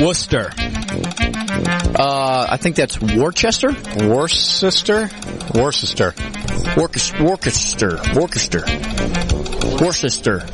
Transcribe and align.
Worcester. 0.00 0.50
Uh, 1.98 2.46
I 2.48 2.56
think 2.56 2.76
that's 2.76 3.00
Worcester. 3.00 3.72
Worcester? 4.06 5.10
Worcester. 5.54 6.14
Worcester. 6.76 7.20
Worcester. 7.24 7.98
Worcester. 8.14 8.64
Worcester. 9.80 10.46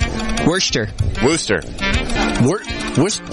Worcester. 0.47 0.89
Worcester. 1.23 1.61
Wor- 2.43 2.63
Worcester. 2.97 3.25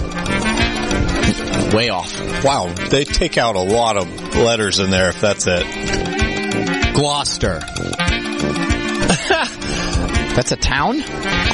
Way 1.76 1.88
off. 1.88 2.44
Wow, 2.44 2.72
they 2.90 3.04
take 3.04 3.38
out 3.38 3.56
a 3.56 3.62
lot 3.62 3.96
of 3.96 4.06
letters 4.36 4.78
in 4.78 4.90
there 4.90 5.08
if 5.08 5.20
that's 5.20 5.46
it. 5.46 5.64
Gloucester. 6.94 7.60
That's 10.34 10.50
a 10.50 10.56
town? 10.56 11.02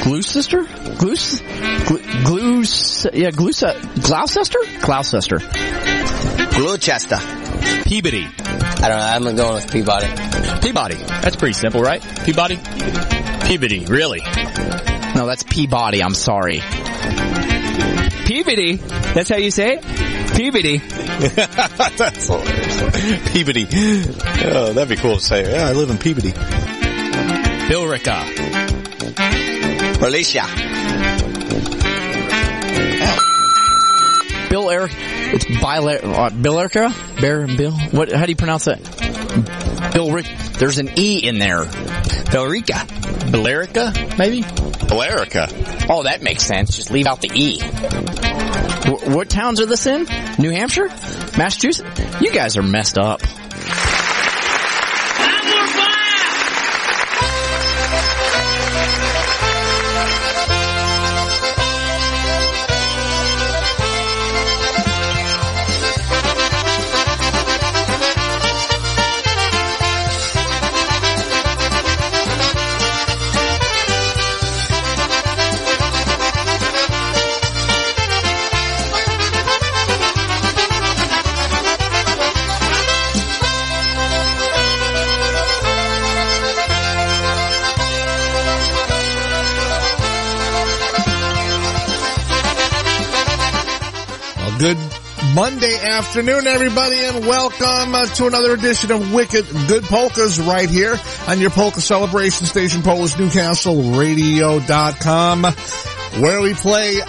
Gloucester? 0.03 0.63
Glouc? 0.63 1.41
Glu- 1.85 2.01
Yeah, 3.13 3.31
Gluce? 3.31 3.63
Gloucester? 4.01 4.59
Gloucester. 4.81 5.39
Gloucester. 6.51 7.17
Peabody. 7.85 8.27
I 8.27 8.87
don't 8.87 9.25
know. 9.25 9.29
I'm 9.29 9.35
going 9.35 9.53
with 9.55 9.71
Peabody. 9.71 10.07
Peabody. 10.61 10.95
That's 10.95 11.35
pretty 11.35 11.53
simple, 11.53 11.81
right? 11.81 12.01
Peabody? 12.23 12.57
Peabody, 13.45 13.85
really? 13.85 14.21
No, 15.15 15.25
that's 15.25 15.43
Peabody. 15.43 16.03
I'm 16.03 16.13
sorry. 16.13 16.61
Peabody? 18.25 18.75
That's 18.75 19.29
how 19.29 19.37
you 19.37 19.51
say 19.51 19.79
it? 19.79 20.35
Peabody. 20.35 20.77
that's 21.97 22.27
hilarious. 22.27 23.31
Peabody. 23.31 23.67
Oh, 24.45 24.73
that'd 24.73 24.89
be 24.89 24.95
cool 24.95 25.15
to 25.15 25.21
say. 25.21 25.51
Yeah, 25.51 25.67
I 25.67 25.73
live 25.73 25.89
in 25.89 25.97
Peabody. 25.97 26.31
Billerica. 27.69 28.23
Alicia. 30.01 30.45
Bill 34.49 34.69
Eric. 34.69 34.91
It's 34.95 35.45
Bill, 35.45 35.87
uh, 35.87 36.29
Bill 36.31 36.59
Erica? 36.59 36.93
Bear, 37.21 37.47
Bill? 37.47 37.71
What, 37.91 38.11
how 38.11 38.25
do 38.25 38.31
you 38.31 38.35
pronounce 38.35 38.65
that? 38.65 38.79
Bill 39.93 40.11
Rick. 40.11 40.25
There's 40.57 40.79
an 40.79 40.89
E 40.97 41.19
in 41.27 41.39
there. 41.39 41.65
bill 41.65 42.45
Billerica. 42.45 42.85
Billerica, 43.31 44.17
maybe? 44.17 44.41
Billerica. 44.41 45.87
Oh, 45.89 46.03
that 46.03 46.21
makes 46.21 46.43
sense. 46.43 46.75
Just 46.75 46.91
leave 46.91 47.05
out 47.07 47.21
the 47.21 47.29
E. 47.33 47.59
W- 48.89 49.15
what 49.15 49.29
towns 49.29 49.61
are 49.61 49.65
this 49.65 49.85
in? 49.85 50.07
New 50.39 50.49
Hampshire? 50.49 50.87
Massachusetts? 51.37 52.01
You 52.21 52.31
guys 52.31 52.57
are 52.57 52.63
messed 52.63 52.97
up. 52.97 53.21
Monday 95.49 95.81
afternoon, 95.81 96.45
everybody, 96.45 96.99
and 96.99 97.25
welcome 97.25 97.95
uh, 97.95 98.05
to 98.05 98.27
another 98.27 98.53
edition 98.53 98.91
of 98.91 99.11
Wicked 99.11 99.47
Good 99.67 99.83
Polkas 99.83 100.39
right 100.39 100.69
here 100.69 100.95
on 101.27 101.39
your 101.39 101.49
polka 101.49 101.81
celebration 101.81 102.45
station, 102.45 102.83
PolishNewcastleRadio.com, 102.83 105.43
where 106.21 106.41
we 106.41 106.53
play, 106.53 106.99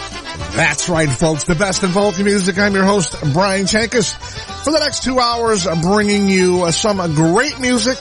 that's 0.53 0.89
right, 0.89 1.11
folks, 1.11 1.45
the 1.45 1.55
best 1.55 1.83
in 1.83 1.91
polka 1.91 2.25
music. 2.25 2.59
I'm 2.59 2.73
your 2.73 2.85
host, 2.85 3.15
Brian 3.35 3.67
Chenkus. 3.67 4.15
For 4.65 4.73
the 4.73 4.79
next 4.79 5.03
two 5.03 5.21
hours, 5.21 5.67
bringing 5.83 6.31
you 6.31 6.63
uh, 6.63 6.71
some 6.71 6.97
great 7.15 7.61
music 7.61 7.99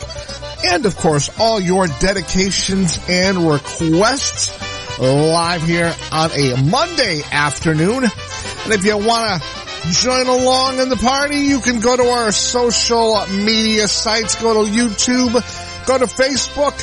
and, 0.64 0.86
of 0.86 0.96
course, 0.96 1.30
all 1.38 1.60
your 1.60 1.88
dedications 2.00 2.98
and 3.10 3.40
requests 3.40 4.58
live 5.00 5.64
here 5.64 5.94
on 6.14 6.32
a 6.32 6.64
Monday 6.64 7.24
afternoon. 7.30 8.06
And 8.06 8.74
if 8.74 8.86
you 8.86 8.98
want 8.98 9.42
to 9.42 9.59
join 9.92 10.28
along 10.28 10.80
in 10.80 10.90
the 10.90 10.96
party, 10.96 11.38
you 11.38 11.60
can 11.60 11.80
go 11.80 11.96
to 11.96 12.04
our 12.04 12.32
social 12.32 13.26
media 13.28 13.88
sites. 13.88 14.42
Go 14.42 14.66
to 14.66 14.72
YouTube, 14.72 15.34
go 15.86 15.98
to 15.98 16.06
Facebook. 16.06 16.80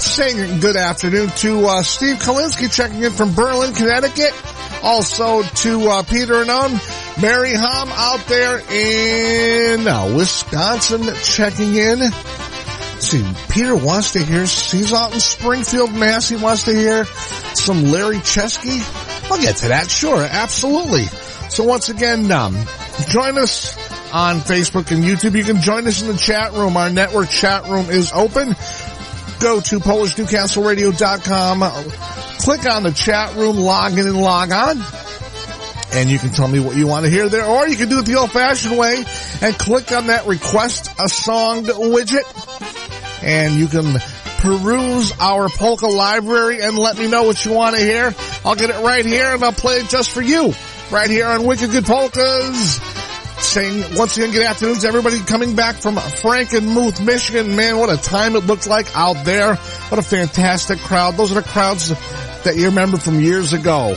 Saying 0.00 0.60
good 0.60 0.76
afternoon 0.76 1.28
to 1.38 1.66
uh, 1.66 1.82
Steve 1.82 2.18
Kalinsky 2.18 2.72
checking 2.72 3.02
in 3.02 3.10
from 3.10 3.34
Berlin, 3.34 3.74
Connecticut. 3.74 4.32
Also 4.82 5.42
to 5.42 5.88
uh, 5.88 6.02
Peter 6.04 6.40
and 6.40 6.50
on 6.50 6.70
Mary 7.20 7.52
Hom 7.52 7.88
out 7.90 8.24
there 8.28 8.60
in 8.60 9.88
uh, 9.88 10.14
Wisconsin 10.14 11.02
checking 11.24 11.74
in. 11.74 12.12
See, 13.00 13.24
Peter 13.48 13.74
wants 13.74 14.12
to 14.12 14.22
hear, 14.22 14.42
he's 14.42 14.92
out 14.92 15.14
in 15.14 15.20
Springfield, 15.20 15.92
Mass. 15.94 16.28
He 16.28 16.36
wants 16.36 16.64
to 16.64 16.72
hear 16.72 17.04
some 17.54 17.84
Larry 17.90 18.18
Chesky. 18.18 18.80
I'll 19.30 19.40
get 19.40 19.56
to 19.58 19.68
that, 19.68 19.90
sure, 19.90 20.22
absolutely. 20.22 21.06
So 21.48 21.64
once 21.64 21.88
again, 21.88 22.30
um, 22.30 22.54
join 23.08 23.38
us 23.38 23.76
on 24.12 24.36
Facebook 24.40 24.90
and 24.92 25.02
YouTube. 25.04 25.36
You 25.36 25.44
can 25.44 25.60
join 25.60 25.86
us 25.86 26.02
in 26.02 26.08
the 26.08 26.16
chat 26.16 26.52
room. 26.52 26.76
Our 26.76 26.90
network 26.90 27.30
chat 27.30 27.66
room 27.68 27.90
is 27.90 28.12
open. 28.12 28.54
Go 29.40 29.60
to 29.60 29.78
PolishNewcastleRadio.com, 29.78 31.60
click 32.40 32.66
on 32.66 32.82
the 32.82 32.90
chat 32.90 33.36
room, 33.36 33.56
log 33.56 33.92
in 33.92 34.00
and 34.08 34.20
log 34.20 34.50
on. 34.50 34.82
And 35.92 36.10
you 36.10 36.18
can 36.18 36.30
tell 36.30 36.48
me 36.48 36.58
what 36.58 36.76
you 36.76 36.88
want 36.88 37.04
to 37.04 37.10
hear 37.10 37.28
there, 37.28 37.46
or 37.46 37.68
you 37.68 37.76
can 37.76 37.88
do 37.88 38.00
it 38.00 38.04
the 38.04 38.16
old 38.16 38.32
fashioned 38.32 38.76
way 38.76 39.04
and 39.40 39.56
click 39.56 39.92
on 39.92 40.08
that 40.08 40.26
request 40.26 40.90
a 40.98 41.08
song 41.08 41.62
widget 41.64 42.24
and 43.22 43.54
you 43.54 43.68
can 43.68 43.98
peruse 44.38 45.12
our 45.20 45.48
polka 45.48 45.86
library 45.86 46.60
and 46.62 46.78
let 46.78 46.98
me 46.98 47.08
know 47.08 47.24
what 47.24 47.44
you 47.44 47.52
want 47.52 47.76
to 47.76 47.82
hear. 47.82 48.14
I'll 48.44 48.54
get 48.54 48.70
it 48.70 48.82
right 48.82 49.04
here 49.04 49.34
and 49.34 49.44
I'll 49.44 49.52
play 49.52 49.76
it 49.76 49.88
just 49.88 50.10
for 50.10 50.22
you. 50.22 50.52
Right 50.90 51.10
here 51.10 51.26
on 51.26 51.44
Wicked 51.44 51.70
Good 51.70 51.84
Polkas. 51.84 52.80
Saying 53.44 53.94
once 53.94 54.16
again, 54.16 54.32
good 54.32 54.46
afternoon 54.46 54.76
to 54.76 54.88
everybody 54.88 55.20
coming 55.20 55.54
back 55.54 55.76
from 55.76 55.96
Frankenmuth, 55.96 57.04
Michigan. 57.04 57.54
Man, 57.54 57.78
what 57.78 57.90
a 57.90 58.02
time 58.02 58.36
it 58.36 58.46
looked 58.46 58.66
like 58.66 58.86
out 58.96 59.22
there. 59.26 59.54
What 59.56 59.98
a 59.98 60.02
fantastic 60.02 60.78
crowd. 60.78 61.16
Those 61.18 61.30
are 61.30 61.42
the 61.42 61.46
crowds 61.46 61.90
that 62.44 62.56
you 62.56 62.66
remember 62.66 62.96
from 62.96 63.20
years 63.20 63.52
ago. 63.52 63.96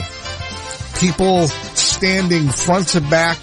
People 1.00 1.48
standing 1.48 2.50
front 2.50 2.88
to 2.88 3.00
back. 3.00 3.38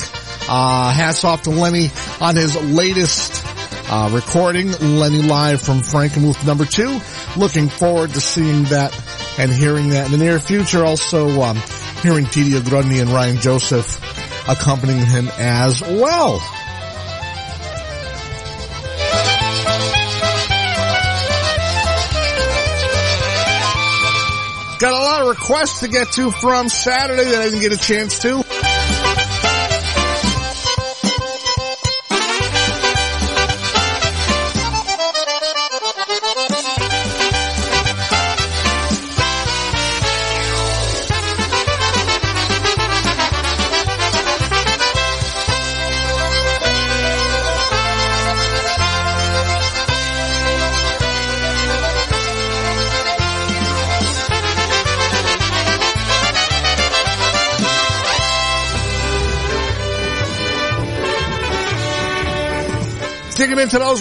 Uh, 0.48 0.92
hats 0.92 1.24
off 1.24 1.42
to 1.44 1.50
Lenny 1.50 1.90
on 2.22 2.36
his 2.36 2.56
latest 2.56 3.44
uh, 3.90 4.12
recording, 4.14 4.72
Lenny 4.74 5.24
Live 5.24 5.60
from 5.60 5.80
Frankenmuth 5.80 6.46
number 6.46 6.66
two. 6.66 7.00
Looking 7.36 7.68
forward 7.68 8.12
to 8.12 8.22
seeing 8.22 8.66
that 8.66 8.94
and 9.40 9.52
hearing 9.52 9.90
that 9.90 10.06
in 10.06 10.12
the 10.12 10.18
near 10.20 10.40
future. 10.40 10.86
Also, 10.86 11.42
um, 11.42 11.58
hearing 12.02 12.26
T.D. 12.26 12.52
Ogrodny 12.52 13.02
and 13.02 13.10
Ryan 13.10 13.38
Joseph 13.38 14.00
accompanying 14.48 15.06
him 15.06 15.30
as 15.38 15.82
well. 15.82 16.40
Got 24.80 24.94
a 24.94 25.04
lot 25.04 25.22
of 25.24 25.28
requests 25.28 25.82
to 25.82 25.90
get 25.90 26.08
to 26.14 26.32
from 26.32 26.70
Saturday 26.70 27.26
that 27.26 27.42
I 27.42 27.50
didn't 27.50 27.60
get 27.60 27.74
a 27.74 27.78
chance 27.78 28.20
to. 28.20 28.49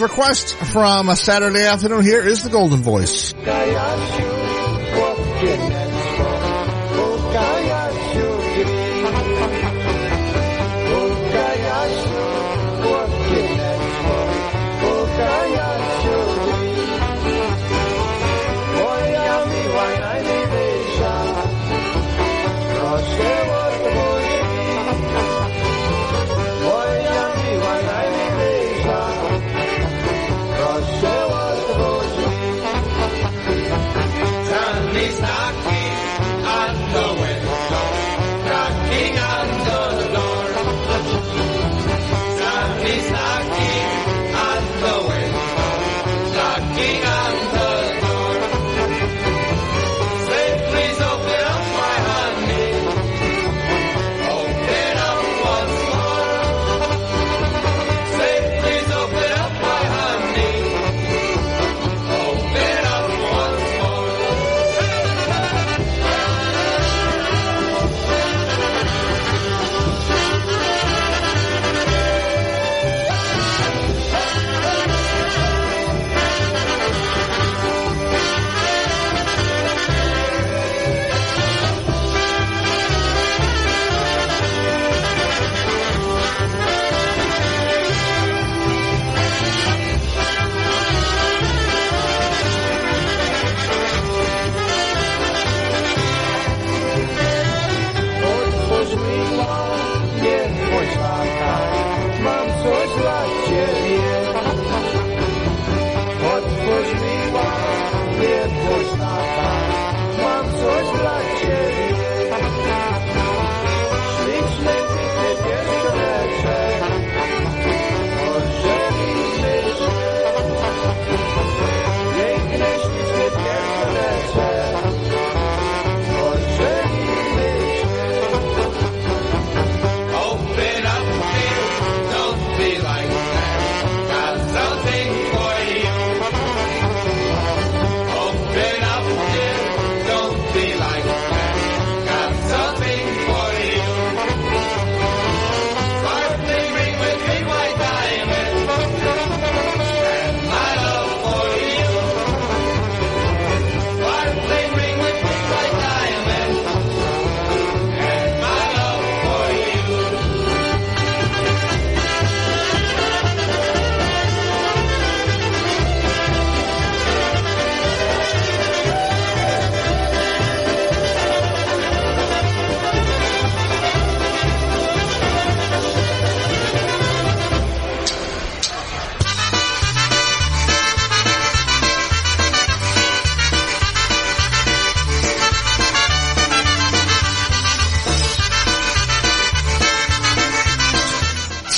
Into 0.00 0.52
from 0.52 1.08
a 1.08 1.16
Saturday 1.16 1.66
afternoon, 1.66 2.02
here 2.02 2.24
is 2.24 2.42
the 2.42 2.50
Golden 2.50 2.82
Voice. 2.82 3.34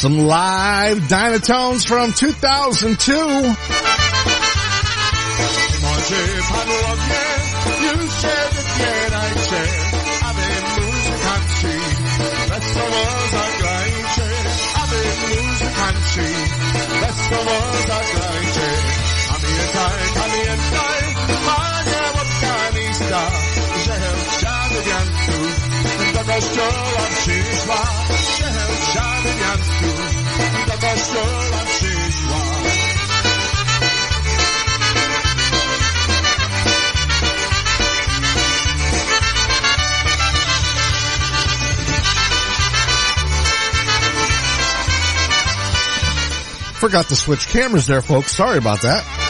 Some 0.00 0.17
live 0.20 0.97
Dynatones 1.11 1.87
from 1.87 2.14
2002. 2.14 3.81
Kościoła 26.25 27.06
przyszła, 27.17 27.76
do 30.67 30.72
kościoła 30.72 31.65
przyszła. 31.70 32.41
Forgot 46.81 47.08
to 47.08 47.17
switch 47.17 47.46
cameras 47.46 47.86
there, 47.86 48.00
folks. 48.00 48.34
Sorry 48.34 48.56
about 48.56 48.81
that. 48.81 49.30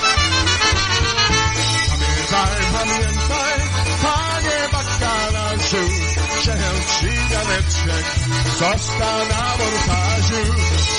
Został 8.61 9.19
na 9.29 9.57
bortażu. 9.59 10.43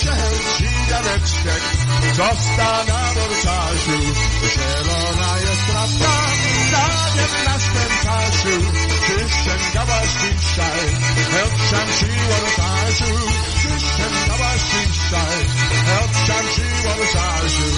Szelci 0.02 0.70
Janeczek, 0.90 1.64
został 2.18 2.86
na 2.88 3.14
bortażu. 3.14 4.00
Zielona 4.54 5.32
jest 5.46 5.66
trawka 5.68 6.14
na 6.72 6.86
jedenastym 7.18 7.92
taszu. 8.04 8.56
Czy 9.06 9.16
ściągałaś 9.34 10.10
dzisiaj, 10.22 10.82
helpszam 11.32 11.88
ci 12.00 12.12
bortażu. 12.30 13.14
Czy 13.62 13.70
ściągałaś 13.86 14.62
dzisiaj, 14.72 15.40
helpszam 15.86 16.46
ci 16.56 16.68
bortażu. 16.84 17.72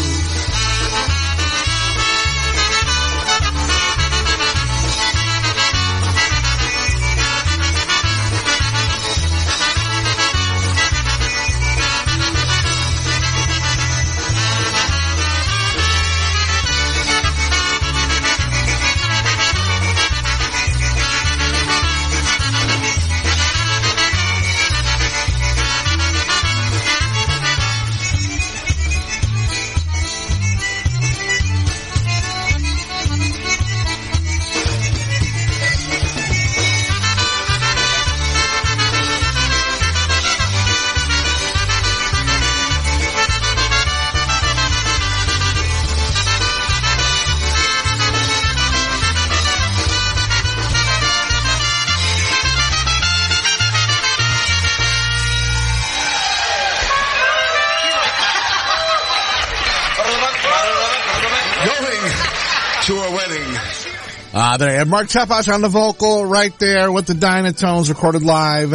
Mark 64.93 65.07
Tepash 65.07 65.51
on 65.51 65.63
the 65.63 65.69
vocal 65.69 66.23
right 66.23 66.55
there 66.59 66.91
with 66.91 67.07
the 67.07 67.13
Dynatones 67.13 67.89
recorded 67.89 68.21
live 68.21 68.73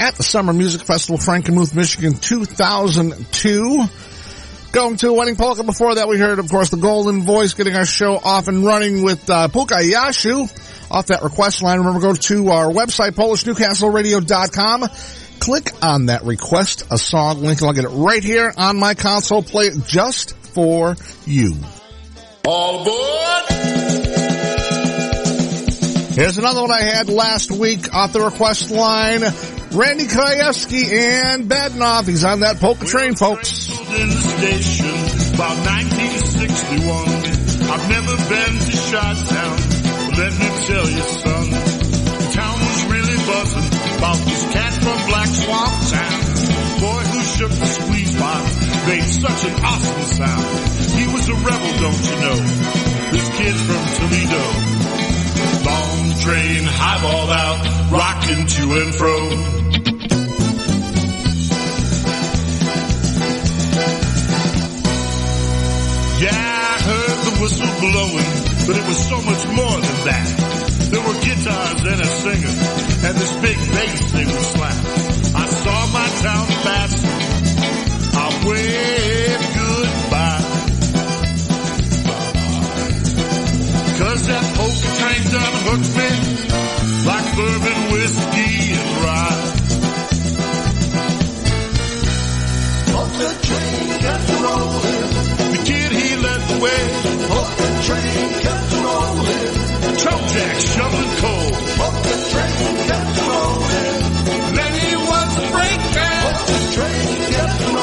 at 0.00 0.14
the 0.14 0.22
Summer 0.22 0.54
Music 0.54 0.80
Festival, 0.80 1.18
Frankenmuth, 1.18 1.76
Michigan 1.76 2.14
2002. 2.14 3.84
Going 4.72 4.96
to 4.96 5.08
a 5.08 5.12
wedding 5.12 5.36
polka 5.36 5.62
before 5.62 5.96
that 5.96 6.08
we 6.08 6.18
heard, 6.18 6.38
of 6.38 6.50
course, 6.50 6.70
the 6.70 6.78
Golden 6.78 7.24
Voice 7.24 7.52
getting 7.52 7.76
our 7.76 7.84
show 7.84 8.16
off 8.16 8.48
and 8.48 8.64
running 8.64 9.02
with 9.02 9.28
uh, 9.28 9.48
Polka 9.48 9.74
Yashu 9.74 10.44
off 10.90 11.08
that 11.08 11.22
request 11.22 11.62
line. 11.62 11.76
Remember, 11.76 12.00
go 12.00 12.14
to 12.14 12.48
our 12.48 12.72
website, 12.72 13.10
PolishNewcastleRadio.com. 13.10 14.88
Click 15.40 15.72
on 15.82 16.06
that 16.06 16.24
request 16.24 16.84
a 16.90 16.96
song 16.96 17.42
link 17.42 17.60
and 17.60 17.68
I'll 17.68 17.74
get 17.74 17.84
it 17.84 17.88
right 17.88 18.24
here 18.24 18.50
on 18.56 18.78
my 18.78 18.94
console. 18.94 19.42
Play 19.42 19.66
it 19.66 19.84
just 19.84 20.34
for 20.38 20.96
you. 21.26 21.54
All 22.46 22.80
aboard! 22.80 23.83
Here's 26.14 26.38
another 26.38 26.62
one 26.62 26.70
I 26.70 26.80
had 26.80 27.08
last 27.08 27.50
week 27.50 27.92
off 27.92 28.12
the 28.12 28.20
request 28.20 28.70
line. 28.70 29.22
Randy 29.74 30.06
Krajewski 30.06 30.94
and 30.94 31.50
Badnoff. 31.50 32.06
He's 32.06 32.22
on 32.22 32.38
that 32.46 32.60
polka 32.60 32.86
train, 32.86 33.16
folks. 33.16 33.68
In 33.68 34.06
the 34.06 34.14
station, 34.14 34.94
about 35.34 35.58
1961. 35.58 37.66
I've 37.66 37.86
never 37.90 38.14
been 38.30 38.54
to 38.62 38.74
Chi-Town, 38.94 39.58
but 40.06 40.14
let 40.22 40.30
me 40.38 40.46
tell 40.70 40.86
you, 40.86 41.02
son, 41.18 41.50
the 41.50 42.30
town 42.30 42.62
was 42.62 42.78
really 42.94 43.18
buzzing 43.26 43.74
about 43.98 44.22
this 44.22 44.42
cat 44.54 44.70
from 44.86 44.94
Black 45.10 45.26
Swamp 45.34 45.74
Town. 45.90 46.20
Boy 46.78 47.02
who 47.10 47.20
shook 47.34 47.50
the 47.58 47.66
squeeze 47.66 48.14
box 48.14 48.54
made 48.86 49.02
such 49.02 49.50
an 49.50 49.54
awesome 49.66 50.06
sound. 50.14 50.46
He 50.94 51.10
was 51.10 51.26
a 51.26 51.34
rebel, 51.42 51.74
don't 51.82 52.02
you 52.06 52.16
know? 52.22 52.38
This 53.10 53.26
kid 53.34 53.58
from 53.66 53.82
Toledo. 53.98 54.73
Train, 56.20 56.64
highball 56.64 57.30
out, 57.30 57.90
rocking 57.90 58.46
to 58.46 58.62
and 58.80 58.94
fro. 58.94 59.14
Yeah, 66.24 66.30
I 66.30 66.80
heard 66.88 67.18
the 67.26 67.34
whistle 67.42 67.72
blowing, 67.80 68.30
but 68.66 68.76
it 68.80 68.86
was 68.88 69.08
so 69.08 69.16
much 69.20 69.44
more 69.58 69.76
than 69.84 69.98
that. 70.08 70.26
There 70.90 71.02
were 71.02 71.18
guitars 71.20 71.80
and 71.82 72.00
a 72.00 72.06
singer, 72.06 72.54
and 73.06 73.14
this 73.18 73.32
big 73.42 73.58
bass 73.74 74.12
they 74.12 74.24
would 74.24 74.44
slap. 74.54 74.78
I 75.34 75.46
saw 75.46 75.86
my 75.92 76.08
town 76.24 76.46
passing. 76.64 77.10
I 78.16 78.28
waved 78.46 79.48
goodbye. 79.58 80.44
Cause 83.98 84.26
that 84.28 84.53
train 85.14 85.30
done 85.32 85.54
hooked 85.66 85.92
me 85.98 86.10
like 87.06 87.26
bourbon, 87.36 87.80
whiskey, 87.92 88.72
and 88.80 88.90
rye. 89.04 89.44
Polka 92.90 93.30
train 93.46 93.86
kept 94.04 94.28
rolling. 94.44 95.10
The 95.54 95.60
kid 95.68 95.90
he 95.92 96.16
led 96.16 96.40
the 96.50 96.58
way. 96.64 96.82
Polka 97.30 97.68
train 97.86 98.28
kept 98.44 98.72
rolling. 98.86 99.54
Toe 100.02 100.22
jack 100.34 100.56
shoveling 100.72 101.14
coal. 101.22 101.50
Polka 101.78 102.14
train 102.32 102.74
kept 102.88 103.16
rolling. 103.28 104.02
Then 104.58 104.72
he 104.82 104.96
was 104.96 105.30
a 105.38 105.46
breakdown. 105.54 106.22
Polka 106.24 106.58
train 106.74 107.08
kept 107.34 107.60
rolling. 107.60 107.73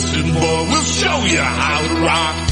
Listen, 0.00 0.32
boy. 0.32 0.66
We'll 0.70 0.84
show 0.84 1.24
you 1.24 1.40
how 1.40 1.80
to 1.82 2.00
rock. 2.00 2.49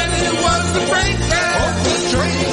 kept 0.00 0.40
was 0.42 0.66
the 0.72 0.84
breakdown. 0.90 1.60
Polka 1.84 2.10
train. 2.10 2.50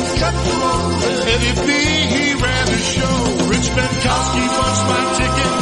Eddie 1.28 1.56
B, 1.66 1.72
he 1.74 2.34
ran 2.42 2.66
the 2.66 2.78
show. 2.78 3.16
Rich 3.50 3.68
Benkowski 3.76 4.44
punched 4.58 4.86
my 4.88 5.02
ticket. 5.18 5.54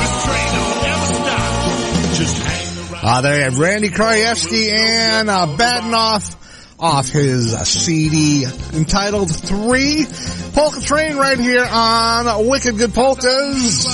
This 0.00 0.14
train 0.24 0.48
don't 0.54 0.80
ever 0.92 1.08
stop. 1.14 2.14
Just 2.14 2.36
hang 2.42 2.92
around. 2.92 3.04
Uh, 3.04 3.20
there 3.22 3.36
you 3.38 3.44
have 3.44 3.58
Randy 3.58 3.90
Krajewski 3.90 4.72
and 4.72 5.30
uh, 5.30 5.46
Badenoff 5.46 6.36
off 6.78 7.08
his 7.08 7.54
uh, 7.54 7.64
CD 7.64 8.44
entitled 8.72 9.34
Three 9.34 10.06
Polka 10.52 10.80
Train 10.80 11.16
right 11.16 11.38
here 11.38 11.64
on 11.64 12.48
Wicked 12.48 12.76
Good 12.78 12.94
Polkas. 12.94 13.93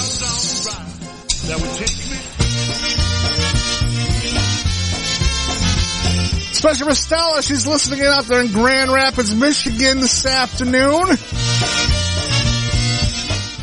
Especially 6.61 6.89
for 6.91 6.95
Stella, 6.95 7.43
she's 7.43 7.67
listening 7.67 8.01
in 8.01 8.05
out 8.05 8.27
there 8.27 8.43
in 8.43 8.53
Grand 8.53 8.93
Rapids, 8.93 9.35
Michigan 9.35 10.01
this 10.01 10.27
afternoon. 10.27 11.07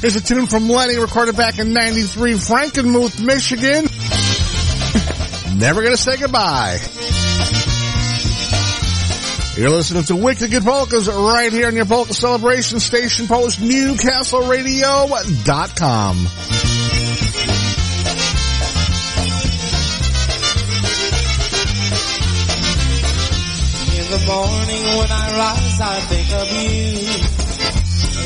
Here's 0.02 0.16
a 0.16 0.22
tune 0.22 0.48
from 0.48 0.68
Lenny 0.68 0.98
recorded 0.98 1.38
back 1.38 1.60
in 1.60 1.74
93, 1.74 2.34
Frankenmuth, 2.34 3.24
Michigan. 3.24 3.86
Never 5.60 5.84
gonna 5.84 5.96
say 5.96 6.18
goodbye. 6.18 6.80
You're 9.56 9.70
listening 9.70 10.04
to 10.06 10.16
Wicked 10.16 10.50
Good 10.50 10.64
Polkas 10.64 11.08
right 11.08 11.54
here 11.54 11.68
on 11.68 11.76
your 11.76 11.86
Polka 11.86 12.16
Celebration 12.16 12.80
Station 12.80 13.28
Post 13.28 13.62
morning 24.28 24.84
when 25.00 25.12
I 25.12 25.26
rise, 25.40 25.80
I 25.80 26.00
think 26.12 26.30
of 26.36 26.48
you. 26.52 27.00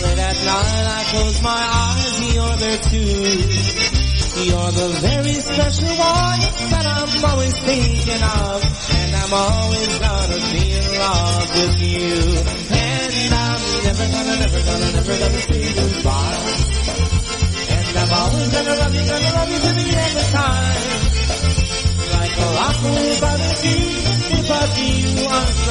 Late 0.01 0.17
at 0.17 0.37
night, 0.49 0.85
I 0.97 1.01
close 1.13 1.41
my 1.45 1.61
eyes, 1.61 2.33
you're 2.33 2.57
there 2.57 2.81
too. 2.89 4.01
You're 4.41 4.71
the 4.73 4.89
very 4.97 5.37
special 5.45 5.93
one 6.01 6.41
that 6.73 6.85
I'm 6.89 7.25
always 7.29 7.55
thinking 7.61 8.23
of. 8.23 8.57
And 8.65 9.11
I'm 9.13 9.33
always 9.33 9.99
gonna 10.01 10.39
be 10.49 10.63
in 10.73 10.87
love 10.97 11.47
with 11.53 11.77
you. 11.85 12.09
And 12.73 13.33
I'm 13.37 13.61
never 13.85 14.05
gonna, 14.09 14.35
never 14.41 14.61
gonna, 14.65 14.89
never 14.97 15.15
gonna 15.21 15.41
say 15.45 15.63
goodbye. 15.69 16.41
And 17.69 17.97
I'm 18.01 18.11
always 18.11 18.49
gonna 18.49 18.75
love 18.81 18.95
you, 18.95 19.05
gonna 19.05 19.31
love 19.37 19.49
you 19.53 19.59
to 19.61 19.71
the 19.77 19.87
end 19.93 20.00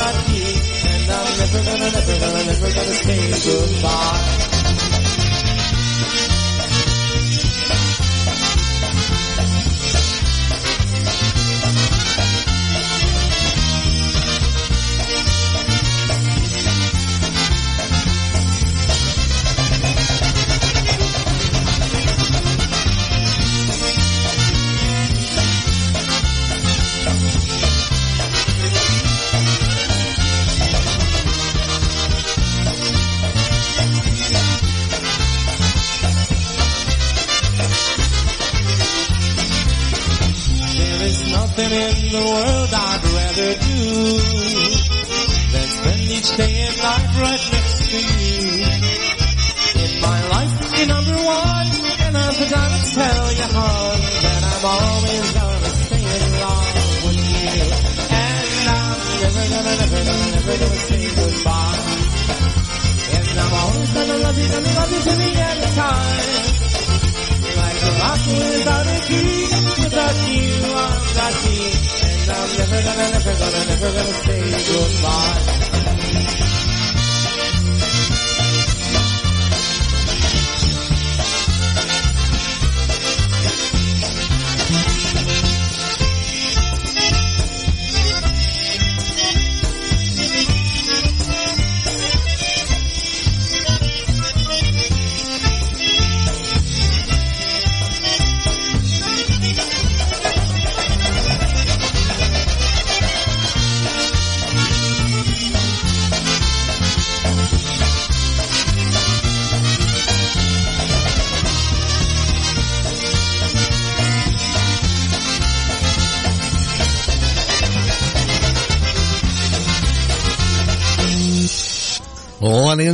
I'm 0.02 0.14
not 0.14 0.28
me. 0.30 0.40
And 0.40 1.10
I'm 1.12 1.38
never 1.38 1.64
gonna, 1.64 1.90
never 1.90 2.18
gonna, 2.18 2.44
never 2.44 2.72
gonna 2.72 2.94
say 2.94 3.52
goodbye. 3.52 4.49
Love 64.80 64.92
you, 64.92 65.00
to 65.00 65.16
the 65.16 65.30
end 65.48 65.64
of 65.64 65.74
time. 65.74 66.50
Like 67.60 67.80
a 67.82 67.92
rock 68.00 68.22
without 68.26 68.86
a 68.86 68.98
key, 69.08 69.42
without 69.82 70.16
you 70.28 70.46
I'm 70.84 71.00
not 71.18 71.34
me. 71.44 71.58
And 72.20 72.30
I'm 72.30 72.50
never 72.60 72.80
gonna, 72.86 73.06
never 73.14 73.34
gonna, 73.40 73.60
never 73.70 73.90
gonna 73.96 74.14
say 74.24 74.40
goodbye. 74.72 75.69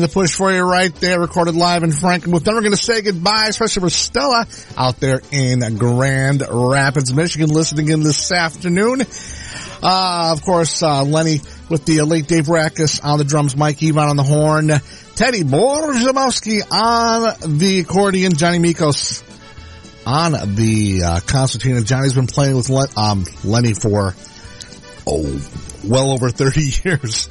The 0.07 0.13
push 0.13 0.35
for 0.35 0.53
you 0.53 0.63
right 0.63 0.95
there, 0.97 1.21
recorded 1.21 1.57
live 1.57 1.83
in 1.83 1.91
Frankenmuth. 1.91 2.45
Then 2.45 2.55
we're 2.55 2.61
going 2.61 2.73
to 2.73 2.77
say 2.77 3.03
goodbye, 3.03 3.47
especially 3.49 3.81
for 3.81 3.91
Stella 3.91 4.47
out 4.77 5.01
there 5.01 5.21
in 5.33 5.77
Grand 5.79 6.45
Rapids, 6.49 7.13
Michigan, 7.13 7.49
listening 7.49 7.89
in 7.89 8.03
this 8.03 8.31
afternoon. 8.31 9.03
Uh, 9.83 10.31
of 10.33 10.43
course, 10.43 10.83
uh, 10.83 11.03
Lenny 11.03 11.41
with 11.69 11.85
the 11.87 12.03
late 12.03 12.29
Dave 12.29 12.47
Rackus 12.47 13.05
on 13.05 13.19
the 13.19 13.25
drums, 13.25 13.57
Mike 13.57 13.83
Evon 13.83 14.09
on 14.09 14.17
the 14.17 14.23
horn, 14.23 14.69
Teddy 15.17 15.43
Borzamowski 15.43 16.63
on 16.71 17.59
the 17.59 17.81
accordion, 17.81 18.35
Johnny 18.35 18.59
Mikos 18.59 19.23
on 20.07 20.33
the 20.55 21.03
uh, 21.05 21.21
concertina. 21.21 21.81
Johnny's 21.81 22.15
been 22.15 22.29
playing 22.29 22.57
with 22.57 22.71
Len- 22.71 22.89
um, 22.97 23.25
Lenny 23.45 23.75
for, 23.75 24.15
oh, 25.07 25.49
well 25.85 26.13
over 26.13 26.31
30 26.31 26.61
years. 26.85 27.29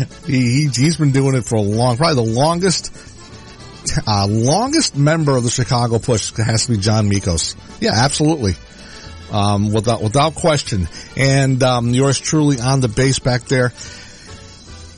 He, 0.26 0.40
he, 0.40 0.68
he's 0.68 0.96
been 0.96 1.12
doing 1.12 1.34
it 1.34 1.44
for 1.44 1.56
a 1.56 1.60
long, 1.60 1.96
probably 1.96 2.24
the 2.24 2.32
longest, 2.32 2.92
uh, 4.06 4.26
longest 4.28 4.96
member 4.96 5.36
of 5.36 5.42
the 5.42 5.50
Chicago 5.50 5.98
push 5.98 6.32
has 6.36 6.66
to 6.66 6.72
be 6.72 6.78
John 6.78 7.10
Mikos. 7.10 7.56
Yeah, 7.80 7.92
absolutely. 7.94 8.54
Um, 9.32 9.72
without, 9.72 10.02
without 10.02 10.34
question. 10.34 10.88
And, 11.16 11.62
um, 11.62 11.90
yours 11.90 12.18
truly 12.18 12.60
on 12.60 12.80
the 12.80 12.88
base 12.88 13.18
back 13.18 13.42
there. 13.44 13.72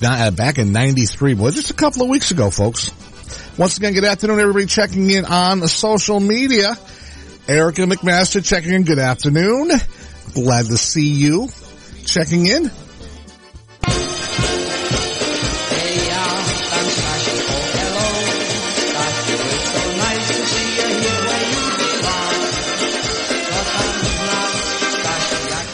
Uh, 0.05 0.31
back 0.31 0.59
in 0.59 0.73
93, 0.73 1.35
boy, 1.35 1.51
just 1.51 1.71
a 1.71 1.75
couple 1.75 2.03
of 2.03 2.09
weeks 2.09 2.31
ago, 2.31 2.51
folks. 2.51 2.91
Once 3.57 3.77
again, 3.77 3.93
good 3.93 4.05
afternoon, 4.05 4.41
everybody 4.41 4.67
checking 4.67 5.11
in 5.11 5.25
on 5.25 5.67
social 5.69 6.21
media. 6.21 6.77
Erica 7.49 7.83
McMaster 7.83 8.45
checking 8.45 8.73
in. 8.73 8.85
Good 8.85 8.99
afternoon. 8.99 9.71
Glad 10.35 10.67
to 10.67 10.77
see 10.77 11.09
you 11.09 11.49
checking 12.05 12.47
in. 12.47 12.71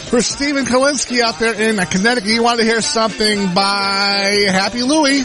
For 0.09 0.23
Stephen 0.23 0.65
Kalinsky 0.65 1.21
out 1.21 1.39
there 1.39 1.53
in 1.53 1.77
Connecticut, 1.77 2.31
you 2.31 2.43
want 2.43 2.61
to 2.61 2.65
hear 2.65 2.81
something 2.81 3.53
by 3.53 4.47
Happy 4.49 4.83
Louie. 4.83 5.21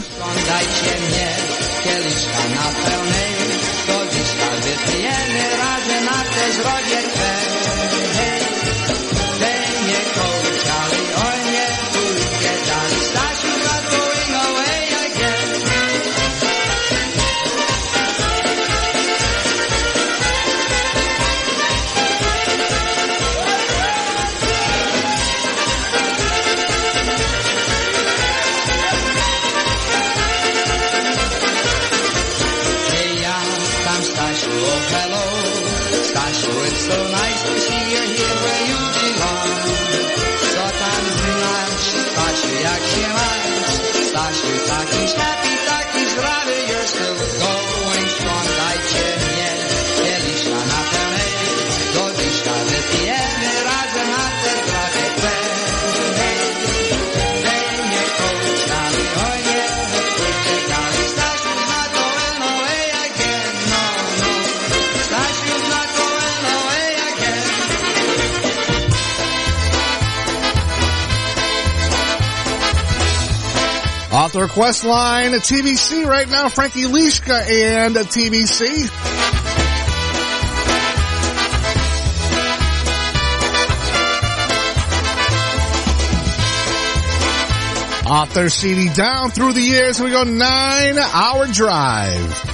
Request 74.54 74.84
line, 74.84 75.32
TBC 75.32 76.06
right 76.06 76.30
now, 76.30 76.48
Frankie 76.48 76.84
Lishka 76.84 77.34
and 77.34 77.96
TBC. 77.96 78.88
Off 88.06 88.32
their 88.32 88.48
CD 88.48 88.94
down 88.94 89.32
through 89.32 89.54
the 89.54 89.60
years, 89.60 89.98
we 90.00 90.10
go 90.10 90.22
nine 90.22 90.98
hour 90.98 91.48
drive. 91.48 92.53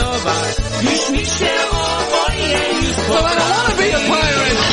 mi 0.00 0.06
się 0.06 0.18
wdowa. 0.18 0.34
Już 0.82 1.10
mi 1.10 1.26
się 1.26 1.50
oboje 1.70 2.58
już 2.82 2.96
pobrali. 2.96 3.60
Chłopaki, 3.92 4.69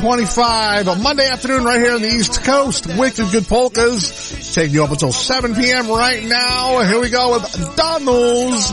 525, 0.00 0.88
a 0.88 0.96
Monday 0.96 1.28
afternoon 1.28 1.62
right 1.62 1.78
here 1.78 1.92
on 1.92 2.00
the 2.00 2.08
East 2.08 2.42
Coast. 2.42 2.86
Wicked 2.86 3.30
Good 3.32 3.46
Polkas. 3.46 4.54
Taking 4.54 4.74
you 4.74 4.84
up 4.84 4.90
until 4.90 5.12
7 5.12 5.54
p.m. 5.54 5.90
right 5.90 6.24
now. 6.24 6.80
Here 6.80 6.98
we 6.98 7.10
go 7.10 7.32
with 7.32 7.76
Donald's. 7.76 8.70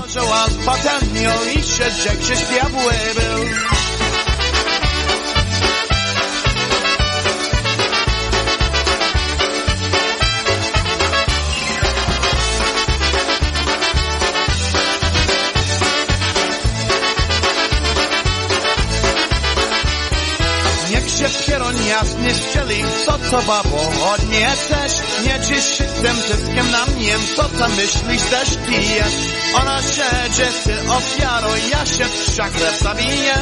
Co 23.06 23.18
to 23.32 23.42
babo, 23.42 23.82
od 24.14 24.24
mnie 24.24 24.52
też 24.70 24.92
nie 25.26 25.40
dziś 25.40 25.78
się 25.78 25.84
tym 25.84 26.22
wszystkim 26.22 26.72
na 26.72 26.86
mnie, 26.86 27.16
co 27.36 27.44
tam 27.44 27.72
myślisz 27.76 28.22
też 28.22 28.50
ty 28.50 28.72
jest. 28.72 29.18
Ona 29.54 29.82
siedzie, 29.82 30.52
ty 30.64 30.92
ofiaro, 30.92 31.50
ja 31.72 31.86
się 31.86 32.06
wszak 32.06 32.52
zabiję, 32.82 33.34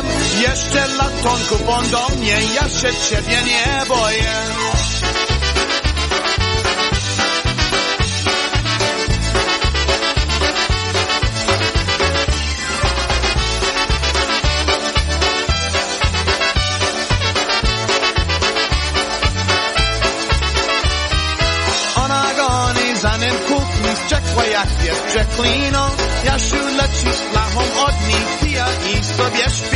jeszcze 0.41 0.88
latonku 0.88 1.65
bądź 1.65 1.89
do 1.89 2.10
mnie, 2.10 2.38
ja 2.55 2.69
się 2.69 2.89
ciebie 3.10 3.41
nie 3.45 3.86
boję. 3.88 4.34
Jak 25.15 25.28
pies 25.28 25.36
przekliną. 25.36 25.80
Jasiu 26.25 26.56
leci 26.78 27.17
z 27.17 27.21
flachą 27.21 27.62
od 27.86 28.08
nich, 28.08 28.39
pija 28.41 28.67
i 28.93 29.04
sobie 29.04 29.49
śpiewą. 29.49 29.74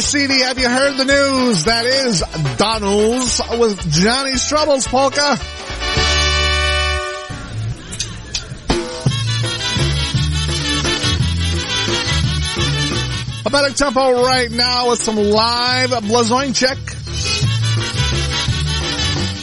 CD, 0.00 0.40
have 0.40 0.58
you 0.58 0.68
heard 0.68 0.96
the 0.96 1.04
news? 1.04 1.64
That 1.64 1.86
is 1.86 2.22
Donald's 2.56 3.40
with 3.58 3.90
Johnny's 3.90 4.46
Troubles 4.46 4.86
Polka. 4.86 5.38
A 13.44 13.50
better 13.50 13.74
tempo 13.74 14.22
right 14.22 14.50
now 14.50 14.90
with 14.90 15.02
some 15.02 15.16
live 15.16 15.92
check. 16.52 16.78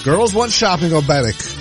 Girls 0.03 0.33
want 0.33 0.51
shopping 0.51 0.91
Obetic. 0.91 1.52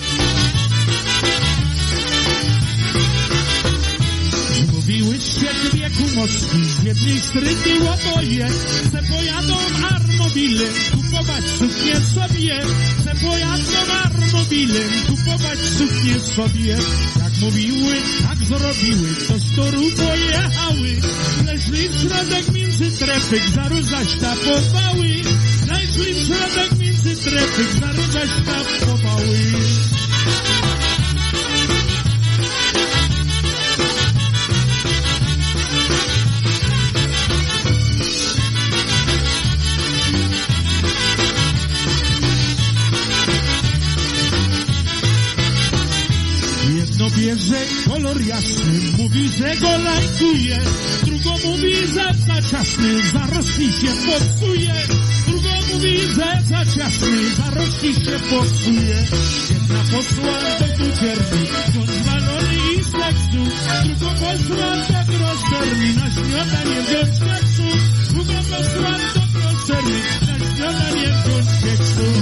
Mocni, 6.93 7.21
z 7.21 7.35
jednej 7.35 7.55
stryty 7.55 7.85
łoboje, 7.85 8.49
se 8.93 9.03
pojadą 9.03 9.57
armobile, 9.95 10.65
kupować 10.91 11.45
suknię 11.59 12.01
sobie, 12.15 12.63
se 13.05 13.15
pojadą 13.27 13.93
armobile, 14.05 14.81
kupować 15.07 15.59
suknię 15.79 16.21
sobie. 16.21 16.77
Jak 17.19 17.33
mówiły, 17.41 17.95
tak 18.29 18.39
zrobiły, 18.39 19.09
do 19.29 19.41
storu 19.41 19.83
pojechały, 19.97 20.97
leśli 21.47 21.89
w 21.89 22.01
środek 22.01 22.53
między 22.53 22.93
trepek, 22.99 23.43
zarozaś 23.55 24.09
tapowały, 24.21 25.09
leśli 25.69 26.15
w 26.15 26.27
środek 26.27 26.79
między 26.79 27.17
trepek, 27.17 27.73
zarozaś 27.81 28.31
tapowały. 28.47 29.39
Bierze 47.53 47.91
kolor 47.91 48.21
jasny, 48.21 48.81
mówi, 48.99 49.29
że 49.29 49.57
go 49.57 49.79
lajkuje, 49.79 50.59
drugą 51.03 51.31
mówi, 51.45 51.75
że 51.77 52.15
za 52.27 52.43
ciasny, 52.51 53.03
zarości 53.13 53.73
się 53.73 53.93
popsuje, 54.07 54.75
drugą 55.27 55.49
mówi, 55.73 55.99
że 55.99 56.39
za 56.49 56.65
ciasny, 56.75 57.35
zarości 57.37 57.95
się 57.95 58.19
popsuje. 58.31 58.97
Jedna 59.51 59.81
posła 59.93 60.39
do 60.59 60.67
kucierni, 60.85 61.47
ksiądz 61.71 62.07
walony 62.07 62.55
i 62.75 62.85
seksu, 62.85 63.43
drugą 63.85 64.15
posła 64.15 64.77
do 64.77 65.13
grocerni, 65.13 65.95
na 65.95 66.11
śniadanie 66.11 66.83
wziąć 66.83 67.19
keksu, 67.19 67.69
drugą 68.11 68.35
posła 68.35 68.93
do 69.15 69.39
grocerni, 69.39 69.99
na 70.27 70.39
śniadanie 70.39 71.07
wziąć 71.25 71.49
keksu. 71.63 72.13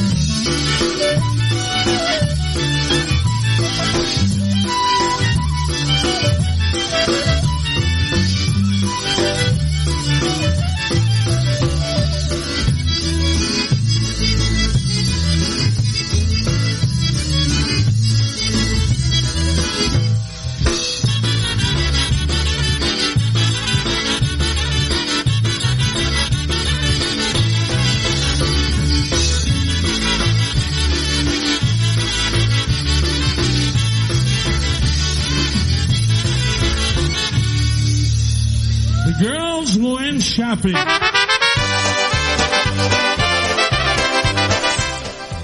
Shopping. 40.61 40.75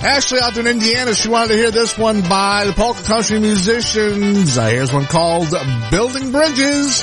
Ashley 0.06 0.38
out 0.40 0.54
there 0.54 0.66
in 0.66 0.76
Indiana, 0.76 1.14
she 1.14 1.28
wanted 1.28 1.48
to 1.48 1.54
hear 1.56 1.70
this 1.70 1.98
one 1.98 2.22
by 2.22 2.64
the 2.66 2.72
polka 2.72 3.02
country 3.02 3.40
musicians. 3.40 4.56
Uh, 4.56 4.66
here's 4.68 4.92
one 4.92 5.06
called 5.06 5.50
Building 5.90 6.30
Bridges. 6.32 7.02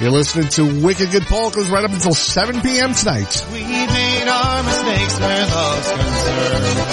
You're 0.00 0.10
listening 0.10 0.48
to 0.48 0.82
Wicked 0.84 1.10
Good 1.12 1.22
Polkas 1.22 1.68
right 1.68 1.84
up 1.84 1.90
until 1.90 2.12
7 2.12 2.60
p.m. 2.60 2.92
tonight. 2.92 3.46
We 3.52 3.62
made 3.62 4.28
our 4.28 4.62
mistakes 4.62 5.18
where 5.20 5.46
love's 5.46 5.90
concerned. 5.90 6.83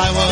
I 0.00 0.12
was 0.12 0.27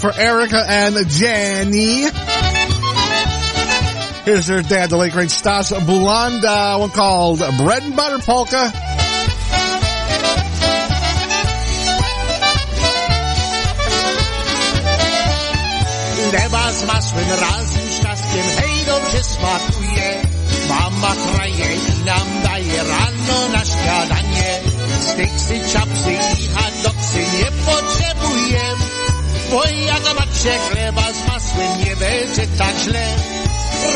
for 0.00 0.12
Erica 0.12 0.64
and 0.66 0.96
Jenny. 1.08 2.08
Here's 4.24 4.46
their 4.46 4.62
dad, 4.62 4.90
the 4.90 4.96
late 4.96 5.12
great 5.12 5.30
Stas 5.30 5.72
Bulanda, 5.72 6.78
one 6.80 6.90
called 6.90 7.38
Bread 7.38 7.82
and 7.82 7.96
Butter 7.96 8.18
Polka. 8.24 8.72
Razem 17.40 17.80
smakuje. 19.22 20.22
Oh 20.22 20.30
Mama 20.68 21.14
kraje 21.14 21.74
i 21.74 22.04
nam 22.04 22.28
daje 22.42 22.78
rano 22.78 23.48
na 23.52 23.64
śniadanie. 23.64 24.60
Czapsy 25.72 26.12
i 26.12 27.36
nie 27.38 27.50
potrzebuję. 27.66 28.79
Bo 29.50 29.64
jak 29.64 30.14
macie 30.14 30.58
chleba 30.70 31.02
z 31.12 31.28
masłem, 31.28 31.78
nie 31.84 31.96
będzie 31.96 32.46
tak 32.58 32.74
źle. 32.84 33.16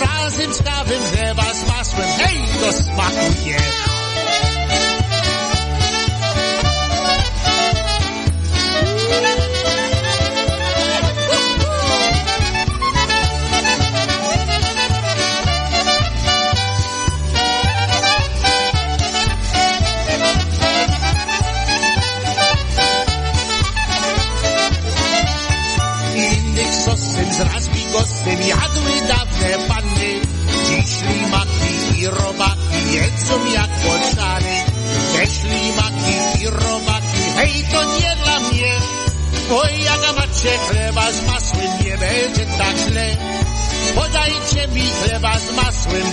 Razem 0.01 0.55
z 0.55 0.63
kawą 0.63 0.95
chleba 1.13 1.55
z 1.55 1.69
masłem, 1.69 2.09
hej, 2.19 2.39
to 2.61 2.73
smakuje. 2.73 3.94
Tak 42.59 42.77
źle. 42.77 43.17
Podajcie 43.95 44.69
mi 44.69 44.83
chleba 44.83 45.39
z 45.39 45.53
masłem, 45.53 46.07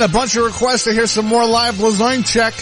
A 0.00 0.08
bunch 0.08 0.34
of 0.34 0.44
requests 0.44 0.84
to 0.84 0.94
hear 0.94 1.06
some 1.06 1.26
more 1.26 1.44
live 1.44 1.74
Lazoin 1.74 2.24
check. 2.24 2.54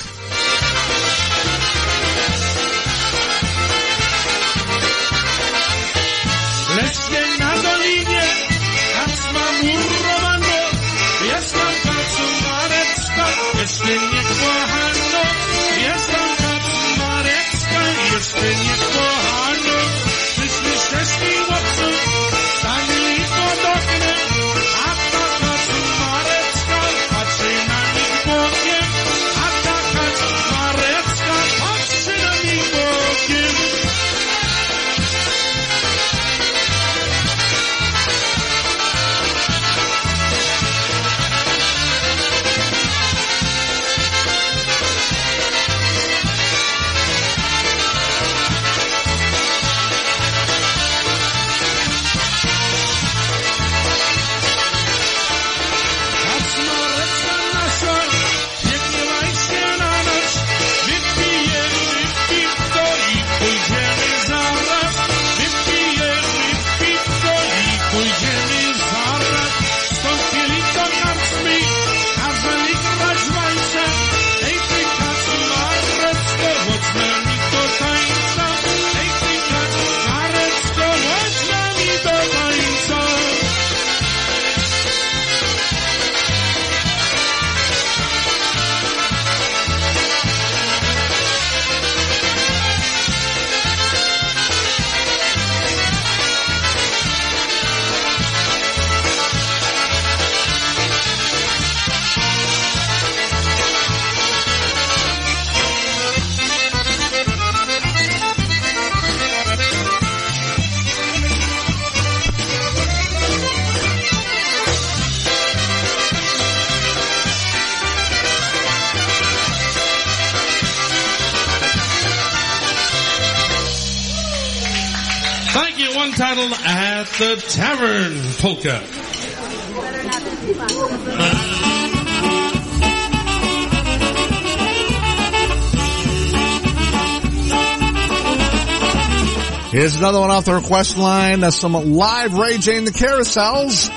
Another 139.98 140.20
one 140.20 140.30
off 140.30 140.44
the 140.44 140.54
request 140.54 140.96
line. 140.96 141.40
That's 141.40 141.56
some 141.56 141.72
live 141.72 142.34
Ray 142.34 142.58
J 142.58 142.78
and 142.78 142.86
the 142.86 142.92
Carousels. 142.92 143.90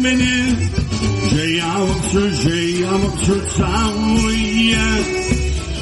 Mnie, 0.00 0.56
że 1.30 1.50
ja 1.50 1.76
obcu, 1.76 2.20
że 2.42 2.64
ja 2.80 2.90
obcu 2.90 3.32
całuję. 3.58 4.86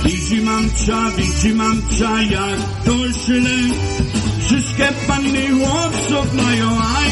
Widzi 0.04 0.40
mamcia, 0.40 1.10
widzi 1.16 1.54
mamcia, 1.54 2.22
jak 2.22 2.84
to 2.84 2.92
źle, 3.12 3.58
wszystkie 4.46 4.88
panny 5.06 5.50
chłopców 5.50 6.34
mają, 6.34 6.78
a 6.82 7.03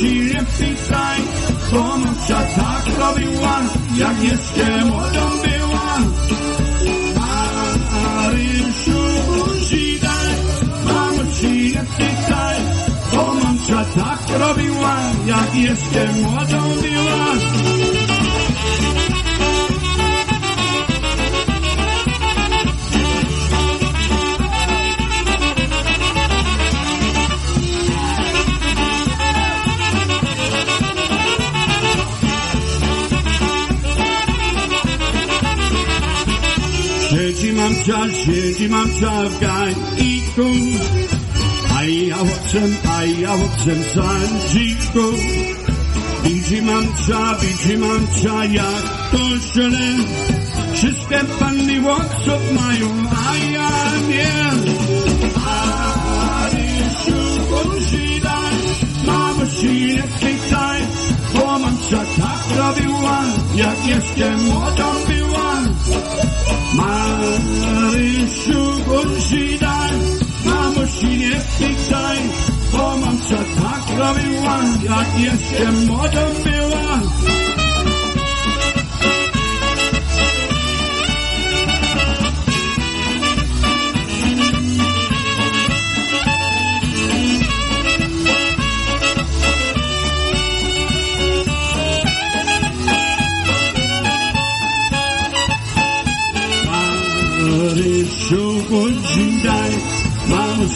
Żyję 0.00 0.44
w 0.44 0.56
Seaside, 0.56 1.22
pomóża 1.70 2.42
tak 2.56 2.98
robiła, 2.98 3.60
jak 3.96 4.22
jeszcze 4.22 4.84
młodą 4.84 5.30
była. 5.44 5.98
Marysiu, 8.16 9.00
żydaj, 9.68 10.34
mam 10.84 11.30
żyję 11.32 11.84
w 11.84 11.96
Seaside, 11.96 12.56
pomóża 13.10 13.84
tak 13.84 14.38
jak 15.26 15.54
jeszcze 15.54 16.12
młodą 16.12 16.62
była. 16.82 17.95
Mamcia, 37.86 38.14
siedzi 38.24 38.68
mamcia 38.68 39.10
w 39.30 39.40
gajniku, 39.40 40.50
a 41.76 41.84
ja 41.84 42.20
owcem, 42.20 42.76
a 42.88 43.04
ja 43.04 43.34
owcem 43.34 43.84
sądziku. 43.94 45.06
Widzi 46.22 46.62
mamcia, 46.62 47.36
widzi 47.40 47.78
mamcia, 47.78 48.44
jak 48.44 49.10
to 49.10 49.38
źle. 49.38 49.88
Wszystkie 50.74 51.20
panny 51.38 51.80
łokców 51.82 52.52
mają, 52.52 52.88
a 53.28 53.36
ja 53.36 53.70
nie. 54.08 54.34
A 55.46 56.48
rysiu, 56.50 57.20
konsidaj, 57.50 58.54
mamo 59.06 59.46
się 59.46 59.72
nie 59.74 60.02
bo 61.34 61.58
mamcia 61.58 61.98
tak 62.18 62.58
robiła, 62.58 63.22
jak 63.54 63.86
jeszcze 63.86 64.36
młodą 64.36 64.84
była. 65.08 65.75
Marysiu, 66.74 68.62
konsidaj, 68.88 69.92
mamo 70.44 70.86
się 70.86 71.06
nie 71.06 71.40
pytaj, 71.58 72.18
bo 72.72 72.96
mamcia 72.96 73.36
tak 73.36 73.98
robiła, 73.98 74.58
jeszcze 75.18 75.72
młodą 75.72 76.24
była. 76.44 77.25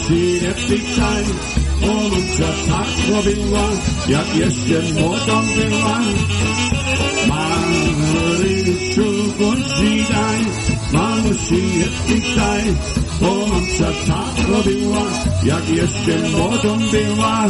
Pytaj, 0.07 1.23
bo 1.81 1.93
mamcia 1.93 2.49
tak 2.69 3.09
robiła, 3.09 3.65
jak 4.07 4.35
jeszcze 4.35 4.93
młodą 4.93 5.41
była. 5.55 5.99
Marysiu, 7.27 9.11
mamo 10.93 11.33
się 11.33 11.55
nie 11.55 11.87
pytaj, 12.07 12.63
bo 13.21 13.47
mamcia 13.47 13.91
tak 14.07 14.47
robiła, 14.49 15.03
jak 15.43 15.69
jeszcze 15.69 16.29
młodą 16.29 16.79
była. 16.91 17.47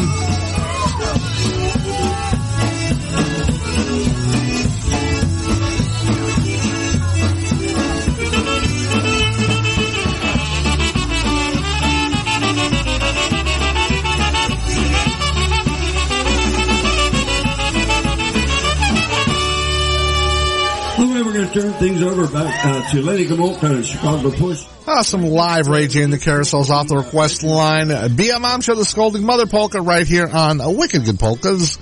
Things 22.01 22.13
over 22.13 22.33
back 22.33 22.65
uh, 22.65 22.91
to 22.91 22.97
Gomulka 22.97 23.75
and 23.75 23.85
Chicago 23.85 24.31
Push. 24.31 24.65
Ah, 24.87 25.03
some 25.03 25.23
live 25.23 25.67
J 25.67 26.01
and 26.01 26.11
the 26.11 26.17
Carousels 26.17 26.71
off 26.71 26.87
the 26.87 26.97
request 26.97 27.43
line. 27.43 27.91
Uh, 27.91 28.09
a 28.09 28.39
Mom 28.39 28.61
Show, 28.61 28.73
the 28.73 28.85
Scolding 28.85 29.23
Mother 29.23 29.45
Polka 29.45 29.81
right 29.81 30.07
here 30.07 30.27
on 30.27 30.61
uh, 30.61 30.71
Wicked 30.71 31.05
Good 31.05 31.19
Polkas. 31.19 31.77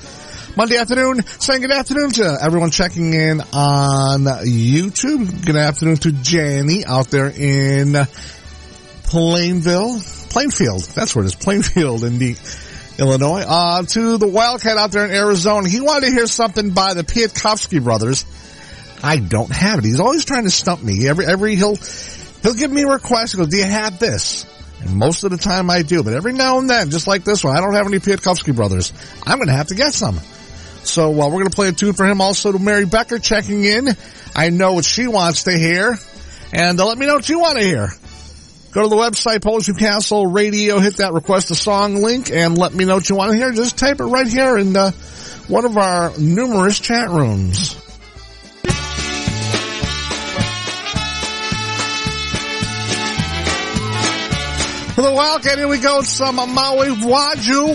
Monday 0.57 0.75
afternoon, 0.75 1.23
saying 1.23 1.61
good 1.61 1.71
afternoon 1.71 2.11
to 2.11 2.37
everyone 2.41 2.69
checking 2.69 3.13
in 3.13 3.39
on 3.39 4.25
YouTube. 4.43 5.45
Good 5.45 5.55
afternoon 5.55 5.95
to 5.97 6.09
Janny 6.09 6.85
out 6.85 7.09
there 7.09 7.29
in 7.29 7.95
Plainville, 9.03 9.99
Plainfield. 10.31 10.81
That's 10.81 11.15
where 11.15 11.23
it 11.23 11.27
is, 11.27 11.35
Plainfield 11.35 12.03
in 12.03 12.19
the 12.19 12.35
Illinois. 12.97 13.45
Uh, 13.47 13.83
to 13.83 14.17
the 14.17 14.27
Wildcat 14.27 14.77
out 14.77 14.91
there 14.91 15.05
in 15.05 15.11
Arizona. 15.11 15.69
He 15.69 15.79
wanted 15.79 16.07
to 16.07 16.11
hear 16.11 16.27
something 16.27 16.71
by 16.71 16.93
the 16.93 17.03
Pietkovsky 17.03 17.81
brothers. 17.81 18.25
I 19.01 19.17
don't 19.17 19.51
have 19.51 19.79
it. 19.79 19.85
He's 19.85 19.99
always 19.99 20.25
trying 20.25 20.43
to 20.43 20.49
stump 20.49 20.83
me. 20.83 21.07
Every, 21.07 21.25
every, 21.25 21.55
he'll, 21.55 21.75
he'll 21.75 22.53
give 22.53 22.71
me 22.71 22.83
a 22.83 22.87
request. 22.87 23.33
He 23.33 23.37
goes, 23.37 23.47
do 23.47 23.57
you 23.57 23.63
have 23.63 23.99
this? 23.99 24.45
And 24.81 24.95
most 24.95 25.23
of 25.23 25.31
the 25.31 25.37
time 25.37 25.69
I 25.69 25.81
do, 25.81 26.03
but 26.03 26.13
every 26.13 26.33
now 26.33 26.59
and 26.59 26.69
then, 26.69 26.89
just 26.89 27.07
like 27.07 27.23
this 27.23 27.43
one, 27.43 27.55
I 27.55 27.61
don't 27.61 27.73
have 27.73 27.87
any 27.87 27.99
Pietkovsky 27.99 28.55
brothers. 28.55 28.93
I'm 29.25 29.37
going 29.37 29.47
to 29.47 29.53
have 29.53 29.67
to 29.67 29.75
get 29.75 29.93
some. 29.93 30.19
So, 30.83 31.09
uh, 31.09 31.27
we're 31.27 31.31
going 31.31 31.49
to 31.49 31.55
play 31.55 31.67
a 31.67 31.73
tune 31.73 31.93
for 31.93 32.05
him. 32.05 32.21
Also 32.21 32.51
to 32.51 32.59
Mary 32.59 32.85
Becker 32.85 33.19
checking 33.19 33.65
in. 33.65 33.89
I 34.35 34.49
know 34.49 34.73
what 34.73 34.85
she 34.85 35.07
wants 35.07 35.43
to 35.43 35.51
hear. 35.51 35.97
And 36.53 36.79
uh, 36.79 36.85
let 36.85 36.97
me 36.97 37.05
know 37.05 37.15
what 37.15 37.29
you 37.29 37.39
want 37.39 37.57
to 37.57 37.63
hear. 37.63 37.89
Go 38.71 38.83
to 38.83 38.87
the 38.87 38.95
website, 38.95 39.41
Polish 39.41 39.67
Castle 39.67 40.27
Radio, 40.27 40.79
hit 40.79 40.97
that 40.97 41.13
request 41.13 41.49
a 41.49 41.55
song 41.55 41.95
link, 41.95 42.29
and 42.31 42.55
let 42.55 42.71
me 42.71 42.85
know 42.85 42.95
what 42.95 43.09
you 43.09 43.15
want 43.15 43.31
to 43.31 43.37
hear. 43.37 43.51
Just 43.51 43.79
type 43.79 43.99
it 43.99 44.03
right 44.03 44.27
here 44.27 44.57
in 44.59 44.75
one 44.75 45.65
of 45.65 45.75
our 45.75 46.15
numerous 46.19 46.79
chat 46.79 47.09
rooms. 47.09 47.75
For 54.99 55.03
the 55.03 55.13
Wildcat, 55.13 55.57
here 55.57 55.69
we 55.69 55.77
go. 55.77 56.01
Some 56.01 56.35
Maui 56.35 56.89
Waju. 56.89 57.73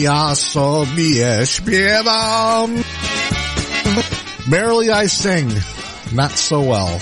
Ja 0.00 0.34
sobie 0.34 1.46
śpiewam. 1.46 2.82
Barely 4.48 4.90
I 4.90 5.06
sing. 5.06 5.52
Not 6.12 6.30
so 6.32 6.62
well. 6.62 6.98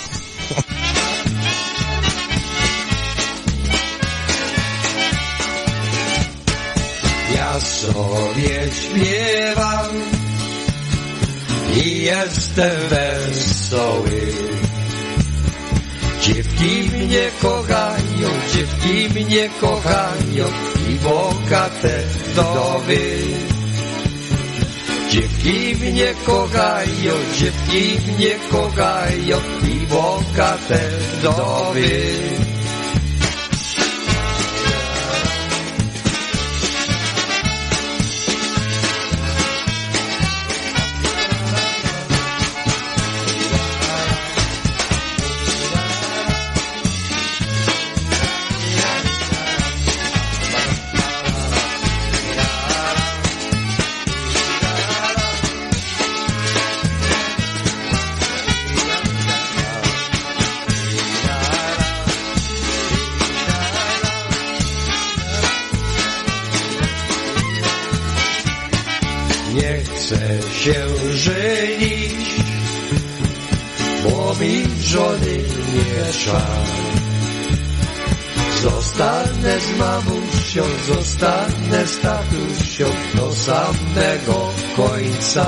Ja 7.36 7.60
sobie 7.60 8.70
śpiewam 8.72 9.86
i 11.76 12.02
jestem 12.02 12.88
wesoły. 12.88 14.67
Dziewki 16.20 16.90
mnie 16.96 17.30
kochają, 17.42 18.28
dziewki 18.54 19.14
mnie 19.14 19.48
kochają 19.60 20.46
i 20.90 20.94
bogate 20.94 21.98
wdowy. 22.32 22.98
Dziewki 25.10 25.76
mnie 25.80 26.14
kochają, 26.26 27.12
dziewki 27.38 28.12
mnie 28.12 28.34
kochają 28.50 29.36
i 29.62 29.86
bogate 29.86 30.80
wdowy. 31.18 32.47
Zostanę 78.62 79.60
z 79.60 79.78
mamusią, 79.78 80.62
zostanę 80.88 81.86
z 81.86 82.00
tatusią 82.00 82.84
do 83.14 83.34
samego 83.34 84.52
końca. 84.76 85.46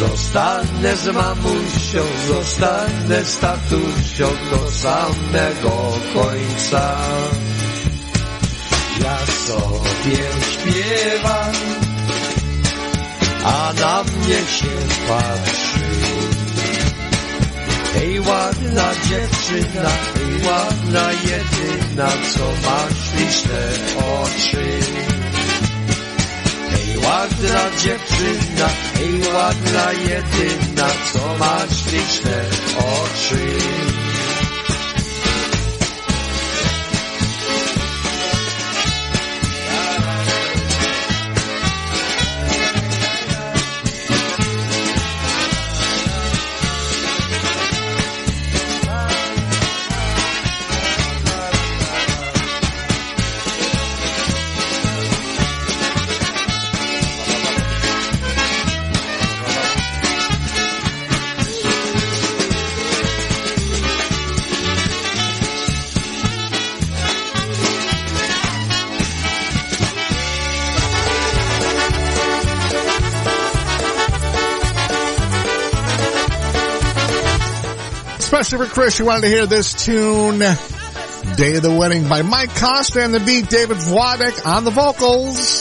Zostanę 0.00 0.96
z 0.96 1.06
mamusią, 1.06 2.02
zostanę 2.28 3.24
z 3.24 3.38
tatusią 3.38 4.28
do 4.50 4.70
samego 4.70 5.92
końca. 6.14 6.96
Ja 9.04 9.18
sobie 9.46 10.18
śpiewam, 10.50 11.52
a 13.44 13.72
na 13.80 14.02
mnie 14.02 14.36
się 14.36 14.74
patrzy. 15.08 16.47
Hej 17.98 18.20
ładna 18.20 18.90
dziewczyna, 19.08 19.90
hej 20.14 20.46
ładna 20.46 21.12
jedyna, 21.12 22.08
co 22.34 22.46
masz 22.46 23.14
liczne 23.14 23.60
oczy. 24.22 24.80
Hej 26.70 26.98
ładna 26.98 27.78
dziewczyna, 27.82 28.68
hej 28.94 29.34
ładna 29.34 29.92
jedyna, 29.92 30.88
co 31.12 31.38
masz 31.38 31.92
liczne 31.92 32.44
oczy. 32.78 34.07
Ashley 78.48 78.66
for 78.66 78.72
Chris. 78.72 78.98
You 78.98 79.04
wanted 79.04 79.22
to 79.22 79.28
hear 79.28 79.44
this 79.44 79.74
tune, 79.74 80.38
Day 80.38 81.56
of 81.56 81.62
the 81.62 81.76
Wedding 81.78 82.08
by 82.08 82.22
Mike 82.22 82.54
Costa 82.54 83.04
and 83.04 83.12
the 83.12 83.20
beat, 83.20 83.50
David 83.50 83.76
Vladek 83.76 84.46
on 84.46 84.64
the 84.64 84.70
vocals. 84.70 85.57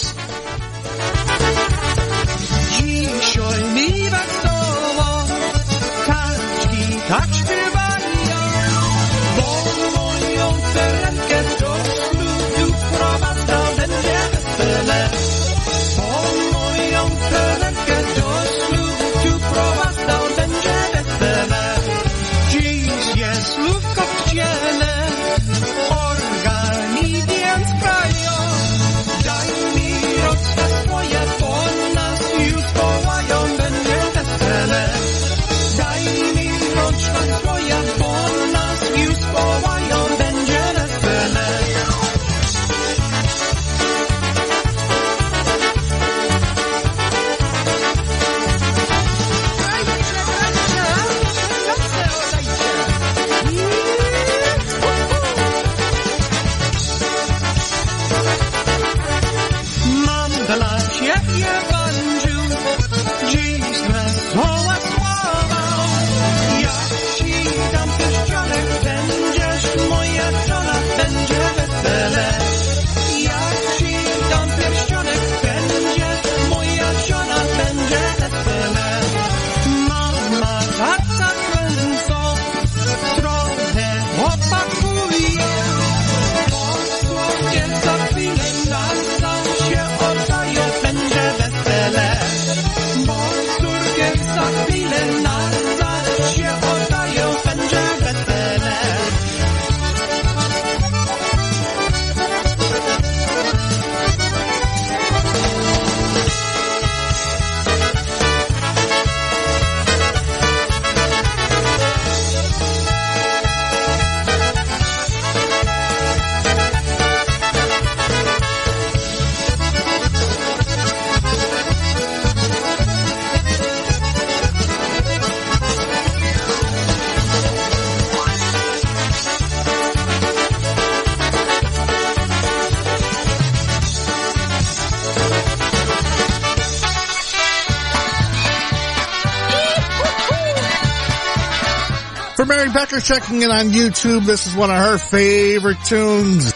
checking 143.08 143.42
in 143.42 143.50
on 143.50 143.68
YouTube, 143.68 144.26
this 144.26 144.48
is 144.48 144.54
one 144.54 144.70
of 144.70 144.76
her 144.76 144.98
favorite 144.98 145.78
tunes. 145.86 146.54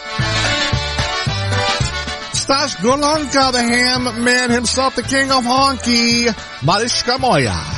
Stash 2.38 2.76
Golonka, 2.76 3.52
the 3.52 3.62
ham 3.62 4.22
man 4.22 4.50
himself, 4.50 4.94
the 4.94 5.02
king 5.02 5.30
of 5.30 5.44
honky, 5.44 6.26
Mariska 6.62 7.18
Moya. 7.18 7.71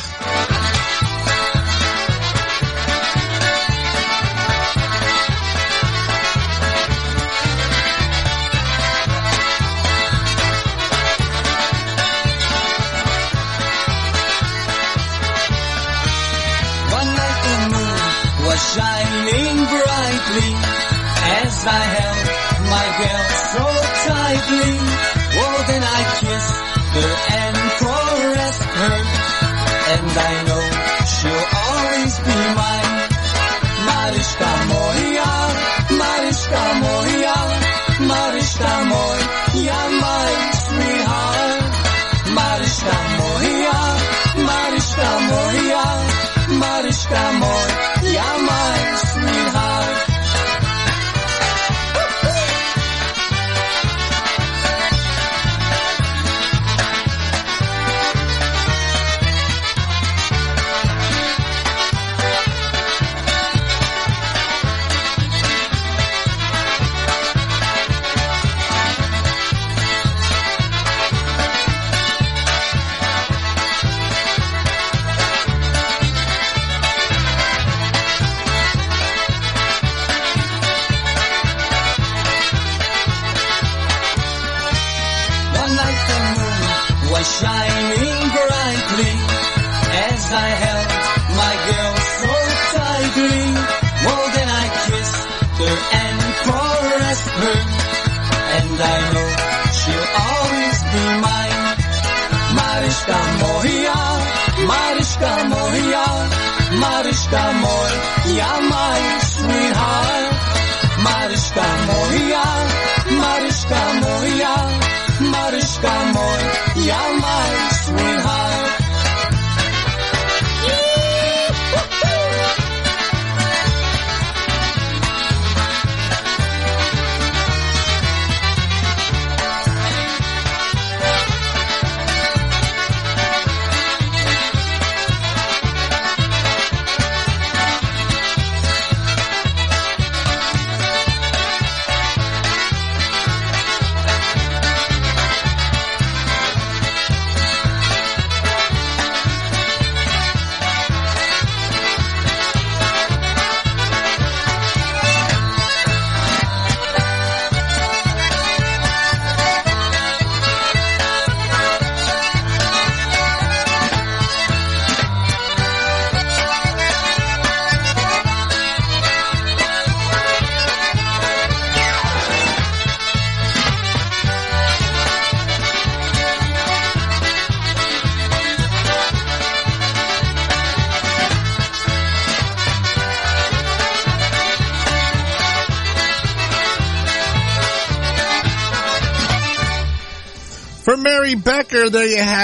Darling. 24.54 24.83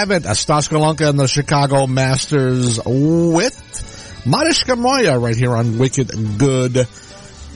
Have 0.00 0.10
it. 0.10 0.24
Stas 0.34 0.68
Golonka 0.68 1.08
and 1.10 1.18
the 1.18 1.28
Chicago 1.28 1.86
Masters 1.86 2.78
with 2.78 4.22
Mariszka 4.24 4.78
Moya 4.78 5.18
right 5.18 5.36
here 5.36 5.54
on 5.54 5.78
Wicked 5.78 6.10
Good 6.38 6.88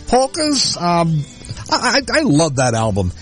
Polkas. 0.09 0.77
Um, 0.77 1.25
I, 1.71 2.03
I, 2.07 2.19
I 2.19 2.21
love 2.21 2.57
that 2.57 2.75
album. 2.75 3.13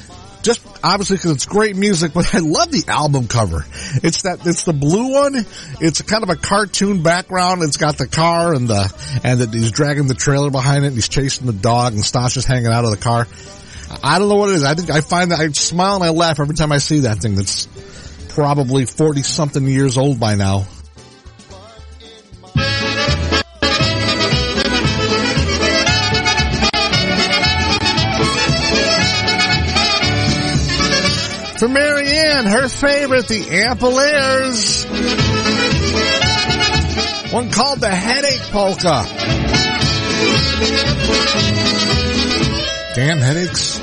Just 0.43 0.67
obviously 0.83 1.19
because 1.19 1.31
it's 1.31 1.47
great 1.47 1.77
music, 1.77 2.13
but 2.15 2.35
I 2.35 2.39
love 2.39 2.73
the 2.73 2.83
album 2.89 3.29
cover. 3.29 3.65
It's 4.03 4.23
that, 4.23 4.45
it's 4.45 4.65
the 4.65 4.73
blue 4.73 5.13
one. 5.13 5.47
It's 5.81 6.03
kind 6.03 6.25
of 6.25 6.31
a 6.31 6.37
cartoon 6.37 7.05
background. 7.05 7.63
It's 7.63 7.77
got 7.77 7.99
the 7.99 8.09
car 8.09 8.53
and 8.53 8.67
the, 8.67 9.21
and 9.23 9.41
that 9.41 9.55
he's 9.55 9.71
dragging 9.71 10.09
the 10.09 10.15
trailer 10.15 10.51
behind 10.51 10.83
it 10.83 10.89
and 10.89 10.97
he's 10.97 11.09
chasing 11.09 11.47
the 11.47 11.53
dog 11.53 11.93
and 11.93 12.03
Stasha's 12.03 12.45
hanging 12.45 12.73
out 12.73 12.85
of 12.85 12.91
the 12.91 12.97
car. 12.97 13.29
I 14.03 14.19
don't 14.19 14.29
know 14.29 14.37
what 14.37 14.49
it 14.49 14.57
is. 14.57 14.65
I 14.65 14.75
think 14.75 14.91
I 14.91 15.01
find 15.01 15.31
that 15.31 15.39
I 15.39 15.49
smile 15.53 15.95
and 15.97 16.05
I 16.05 16.11
laugh 16.11 16.41
every 16.41 16.57
time 16.57 16.73
I 16.73 16.79
see 16.79 17.01
that 17.01 17.19
thing 17.19 17.37
that's 17.37 17.69
probably 18.35 18.87
40 18.87 19.23
something 19.23 19.67
years 19.67 19.99
old 19.99 20.19
by 20.19 20.35
now. 20.35 20.61
For 31.59 31.69
Marianne, 31.69 32.47
her 32.47 32.69
favorite, 32.69 33.29
the 33.29 33.43
Ampol-Aires. 33.43 34.85
One 37.33 37.51
called 37.51 37.81
the 37.81 37.89
Headache 37.89 38.41
Polka. 38.51 39.05
Damn 42.95 43.21
headaches. 43.21 43.79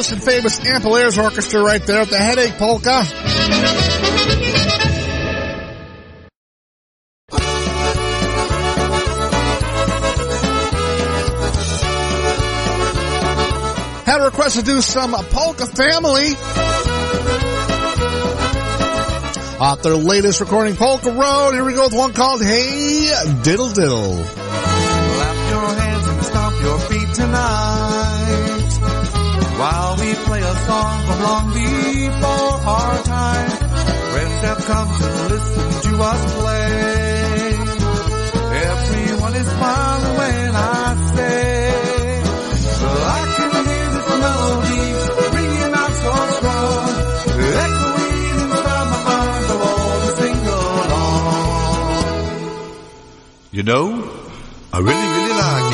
Oh, 0.00 0.12
and 0.12 0.22
famous 0.22 0.60
Ampol-Aires 0.60 1.18
Orchestra 1.18 1.60
right 1.60 1.84
there 1.84 2.02
at 2.02 2.08
the 2.08 2.18
Headache 2.18 2.56
Polka. 2.56 3.02
Had 14.04 14.20
a 14.20 14.24
request 14.24 14.60
to 14.60 14.62
do 14.62 14.80
some 14.82 15.10
Polka 15.10 15.66
Family. 15.66 16.28
Off 19.58 19.82
their 19.82 19.96
latest 19.96 20.40
recording, 20.40 20.76
Polka 20.76 21.10
Road. 21.10 21.54
Here 21.54 21.64
we 21.64 21.74
go 21.74 21.86
with 21.86 21.94
one 21.94 22.12
called 22.12 22.40
Hey 22.40 23.10
Diddle 23.42 23.70
Diddle. 23.70 24.47
song 30.68 30.96
from 31.06 31.18
long 31.28 31.46
before 31.54 32.52
our 32.74 32.96
time. 33.04 33.50
Friends 34.12 34.38
have 34.48 34.60
come 34.70 34.88
to 35.00 35.08
listen 35.32 35.66
to 35.86 35.92
us 36.10 36.22
play. 36.40 36.68
Everyone 38.70 39.34
is 39.42 39.48
smiling 39.56 40.16
when 40.20 40.50
I 40.54 40.86
say, 41.16 41.40
well, 42.82 43.02
I 43.16 43.22
can 43.36 43.50
hear 43.70 43.88
this 43.94 44.08
melody 44.24 44.84
ringing 45.36 45.74
out 45.82 45.94
so 46.04 46.12
strong. 46.36 46.98
You 53.50 53.64
know, 53.64 53.86
I 54.72 54.78
really, 54.78 55.08
really 55.16 55.34
like 55.42 55.67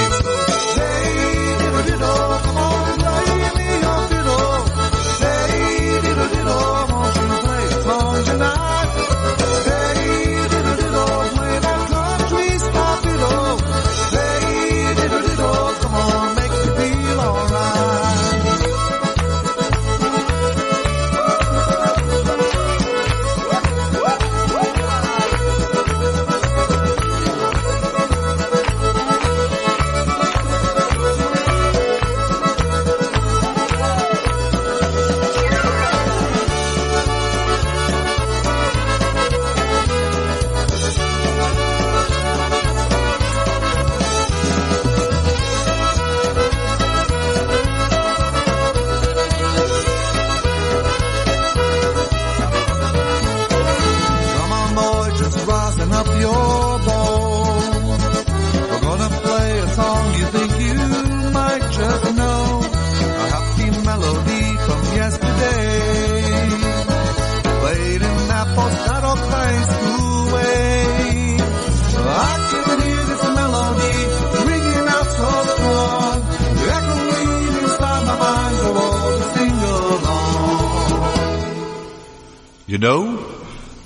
You 82.74 82.78
know, 82.78 83.24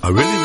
I 0.01 0.09
really, 0.09 0.38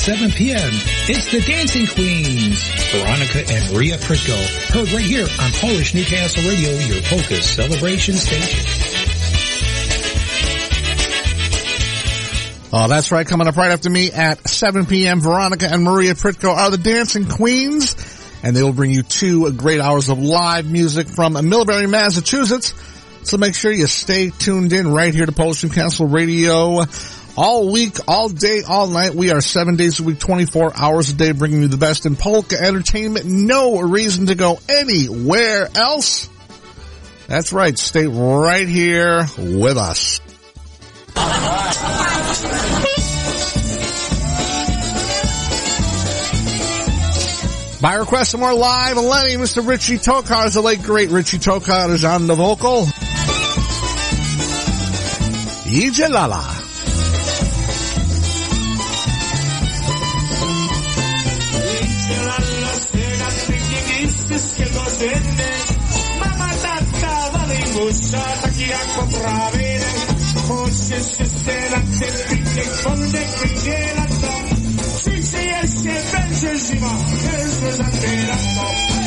7 0.00 0.30
p.m. 0.30 0.70
It's 1.10 1.30
the 1.30 1.42
Dancing 1.42 1.86
Queens, 1.86 2.58
Veronica 2.90 3.44
and 3.52 3.74
Maria 3.74 3.98
Pritko. 3.98 4.34
Heard 4.72 4.90
right 4.92 5.04
here 5.04 5.26
on 5.38 5.50
Polish 5.52 5.94
Newcastle 5.94 6.42
Radio, 6.48 6.70
your 6.70 7.02
polka 7.02 7.42
celebration 7.42 8.14
station. 8.14 8.64
Oh, 12.72 12.88
that's 12.88 13.12
right. 13.12 13.26
Coming 13.26 13.46
up 13.46 13.56
right 13.56 13.72
after 13.72 13.90
me 13.90 14.10
at 14.10 14.48
7 14.48 14.86
p.m. 14.86 15.20
Veronica 15.20 15.68
and 15.70 15.84
Maria 15.84 16.14
Pritko 16.14 16.48
are 16.48 16.70
the 16.70 16.78
Dancing 16.78 17.26
Queens, 17.26 17.94
and 18.42 18.56
they 18.56 18.62
will 18.62 18.72
bring 18.72 18.92
you 18.92 19.02
two 19.02 19.52
great 19.52 19.82
hours 19.82 20.08
of 20.08 20.18
live 20.18 20.64
music 20.64 21.08
from 21.08 21.34
Millbury, 21.34 21.90
Massachusetts. 21.90 22.72
So 23.22 23.36
make 23.36 23.54
sure 23.54 23.70
you 23.70 23.86
stay 23.86 24.30
tuned 24.30 24.72
in 24.72 24.90
right 24.90 25.12
here 25.12 25.26
to 25.26 25.32
Polish 25.32 25.62
Newcastle 25.62 26.06
Radio 26.06 26.86
all 27.40 27.72
week, 27.72 27.96
all 28.06 28.28
day, 28.28 28.62
all 28.68 28.86
night. 28.86 29.14
We 29.14 29.30
are 29.30 29.40
seven 29.40 29.76
days 29.76 29.98
a 29.98 30.02
week, 30.02 30.18
24 30.18 30.72
hours 30.76 31.08
a 31.08 31.14
day, 31.14 31.32
bringing 31.32 31.62
you 31.62 31.68
the 31.68 31.78
best 31.78 32.04
in 32.04 32.14
polka 32.14 32.60
entertainment. 32.60 33.24
No 33.24 33.80
reason 33.80 34.26
to 34.26 34.34
go 34.34 34.58
anywhere 34.68 35.66
else. 35.74 36.28
That's 37.28 37.54
right. 37.54 37.78
Stay 37.78 38.06
right 38.06 38.68
here 38.68 39.24
with 39.38 39.78
us. 39.78 40.20
By 47.80 47.94
request, 47.94 48.32
some 48.32 48.40
more 48.40 48.52
live 48.52 48.98
Lenny, 48.98 49.36
Mr. 49.36 49.66
Richie 49.66 49.96
Tokar, 49.96 50.44
is 50.44 50.54
the 50.54 50.60
late 50.60 50.82
great 50.82 51.08
Richie 51.08 51.38
Tokar 51.38 51.88
is 51.88 52.04
on 52.04 52.26
the 52.26 52.34
vocal. 52.34 52.86
dinding. 65.00 65.66
Mama, 66.20 66.48
tata, 66.62 67.14
maling 67.32 67.68
usa, 67.88 68.24
takiak 68.44 68.86
popravinin. 68.96 69.98
Horses 70.48 71.06
to 71.16 71.24
sail 71.24 71.74
at 71.74 71.86
the 72.00 72.08
picnic, 72.28 72.70
from 72.84 73.00
the 73.14 73.22
cricket 73.36 73.98
at 74.04 74.10
top. 74.20 74.46
Six 75.00 75.22
years, 75.32 75.70
she 75.80 75.94
ventures, 76.12 76.60
she 76.68 76.76
ma, 76.78 76.92
here's 77.24 77.56
the 77.60 77.70
Zandera 77.78 78.38
top. 78.56 78.99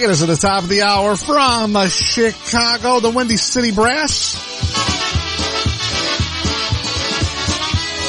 Taking 0.00 0.12
us 0.12 0.20
to 0.20 0.26
the 0.32 0.36
top 0.36 0.62
of 0.62 0.68
the 0.70 0.80
hour 0.80 1.14
from 1.14 1.76
uh, 1.76 1.86
Chicago, 1.86 3.00
the 3.00 3.10
Windy 3.10 3.36
City 3.36 3.70
Brass. 3.70 4.32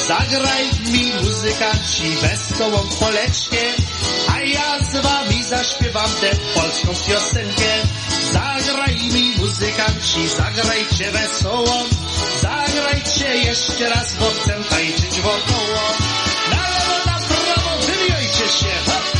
Zagraj 0.08 0.64
mi 0.88 1.12
muzykanci 1.20 2.16
wesołą 2.16 2.80
poleczkę, 3.00 3.62
a 4.28 4.40
ja 4.40 4.78
z 4.78 4.96
wami 5.02 5.44
zaśpiewam 5.44 6.10
tę 6.20 6.30
polską 6.54 6.88
piosenkę. 6.88 7.72
Zagraj 8.32 8.96
mi 9.12 9.36
muzykanci, 9.38 10.28
zagrajcie 10.28 11.10
wesołą, 11.10 11.84
zagrajcie 12.40 13.36
jeszcze 13.36 13.88
raz, 13.88 14.14
bo 14.20 14.26
chcę 14.30 14.64
tańczyć 14.70 15.20
wokoło. 15.20 15.82
Na 16.50 16.68
lewo, 16.68 16.96
na 17.06 17.18
prawo, 17.26 17.82
się, 18.48 18.90
hop, 18.90 19.11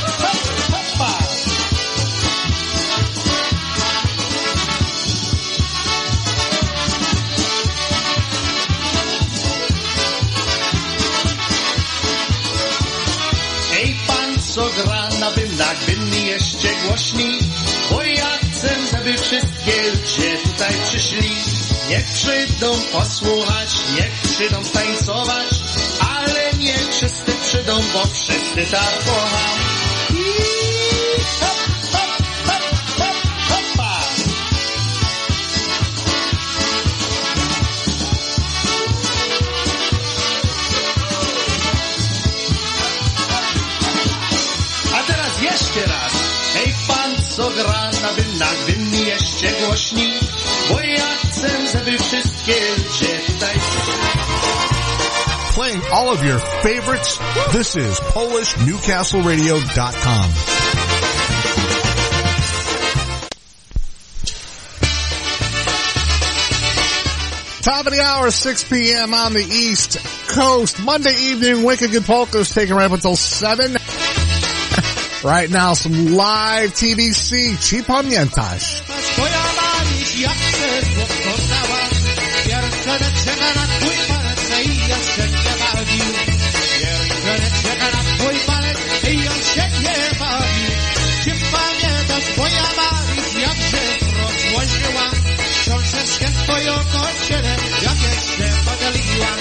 co 14.54 14.68
gra 14.70 15.08
na 15.20 15.30
bynach, 15.30 15.86
bynni 15.86 16.26
jeszcze 16.26 16.68
głośni, 16.86 17.38
bo 17.90 18.02
ja 18.02 18.38
chcę, 18.38 18.68
żeby 18.92 19.18
wszystkie 19.18 19.82
ludzie 19.90 20.38
tutaj 20.44 20.74
przyszli. 20.88 21.36
Niech 21.88 22.04
przyjdą 22.04 22.72
posłuchać, 22.92 23.70
niech 23.96 24.32
przyjdą 24.32 24.64
tańcować, 24.64 25.48
ale 26.16 26.52
niech 26.58 26.88
wszyscy 26.90 27.32
przyjdą, 27.42 27.80
bo 27.92 28.06
wszyscy 28.06 28.72
tak 28.72 29.04
kocham. 29.04 29.61
Wszystkie 51.82 52.54
Playing 55.54 55.82
all 55.92 56.10
of 56.10 56.24
your 56.24 56.38
favorites. 56.62 57.18
This 57.52 57.76
is 57.76 58.00
PolishNewcastleRadio.com. 58.00 60.30
Top 67.62 67.86
of 67.86 67.92
the 67.92 68.00
hour, 68.00 68.30
6 68.30 68.64
p.m. 68.64 69.14
on 69.14 69.34
the 69.34 69.44
East 69.44 69.98
Coast. 70.28 70.80
Monday 70.80 71.14
evening, 71.18 71.64
Wicked 71.64 71.90
Good 71.90 72.04
Polkas 72.04 72.54
taking 72.54 72.76
right 72.76 72.86
up 72.86 72.92
until 72.92 73.16
7. 73.16 73.72
right 75.24 75.50
now, 75.50 75.74
some 75.74 76.12
live 76.12 76.70
TBC. 76.70 77.56
Chi 77.56 77.82
pamiętasz? 77.82 78.82
Yerkana 82.82 83.14
çıkarak 83.14 83.70
koymalet 83.80 84.38
seyyal 84.38 85.02
şekke 85.16 85.54
babi 85.60 85.98
Yerkana 86.82 87.48
çıkarak 87.62 88.06
koymalet 88.22 88.78
seyyal 89.02 89.40
şekke 89.54 89.96
babi 90.20 90.66
Czy 91.24 91.32
pamiętasz 91.52 92.28
moja 92.38 92.66
się 93.68 93.82
rozłożyła 94.18 95.06
Książeczkę 95.60 96.28
swoją 96.42 96.74
kościele, 96.74 97.56
jeszcze 97.82 98.46
podaliła 98.66 99.32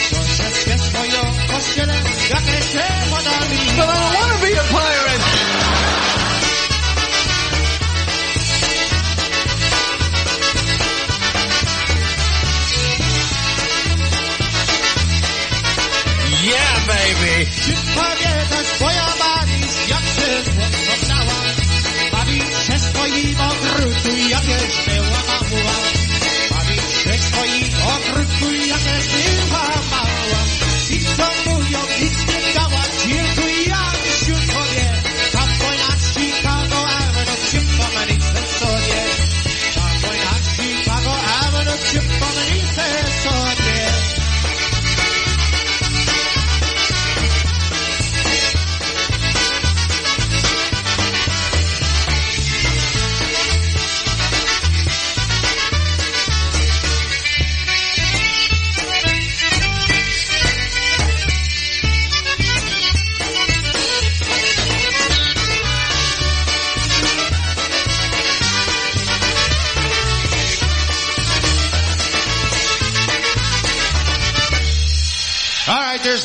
Książeczkę 0.00 0.78
swoją 0.78 1.22
kościele, 1.50 1.94
jak 2.30 2.46
jeszcze 2.56 2.84
podaliła 3.10 4.09
baby! 17.20 17.46
Czy 17.64 17.72
pamiętasz 17.94 18.66
twoja 18.74 19.06
Maris, 19.18 19.88
jak 19.88 20.04
się 20.16 20.52
poznała? 20.90 21.38
Bawić 22.12 22.58
się 22.66 22.78
swoim 22.78 23.40
ogródku, 23.40 24.08
jakieś 24.30 24.74
była 24.86 25.20
mała. 25.28 25.76
Bawić 26.50 26.92
się 27.02 27.18
swoim 27.18 27.70
ogródku, 27.96 28.44
jakieś 28.52 29.06
była 29.06 29.39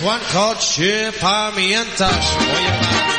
one 0.05 0.21
called 0.21 0.57
Chipamientas. 0.57 1.15
Kalina 2.37 3.09
oh, 3.09 3.14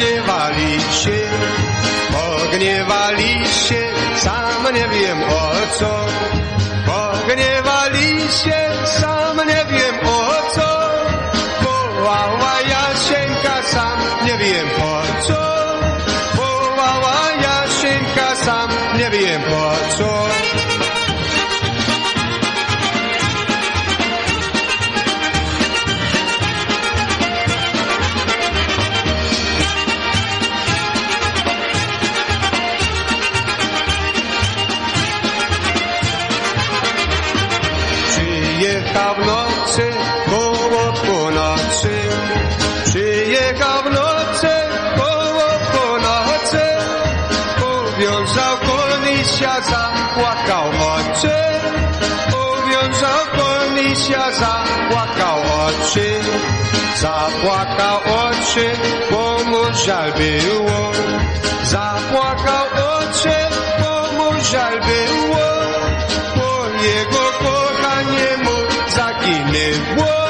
pogrywali 0.00 0.80
się. 0.80 1.20
Pogniewali 2.12 3.46
się, 3.68 3.82
sam 4.16 4.74
nie 4.74 4.88
wiem 4.88 5.22
o 5.22 5.50
co. 5.78 6.06
Pogniewali 6.86 7.79
konisia, 49.40 49.60
zapłakał 49.60 50.68
oczy. 50.68 51.36
Uwiązał 52.28 53.20
konisia, 53.36 54.32
zapłakał 54.32 55.38
oczy. 55.66 56.20
Zapłakał 56.96 57.96
oczy, 57.96 58.70
bo 59.10 59.44
mu 59.44 59.74
żal 59.86 60.12
było. 60.12 60.92
Zapłakał 61.64 62.66
oczy, 62.98 63.34
bo 63.80 64.12
mu 64.12 64.40
żal 64.52 64.80
było. 64.80 65.46
Bo 66.36 66.68
jego 66.84 67.24
kochanie 67.38 68.36
mu 68.44 68.56
zaginęło. 68.88 70.29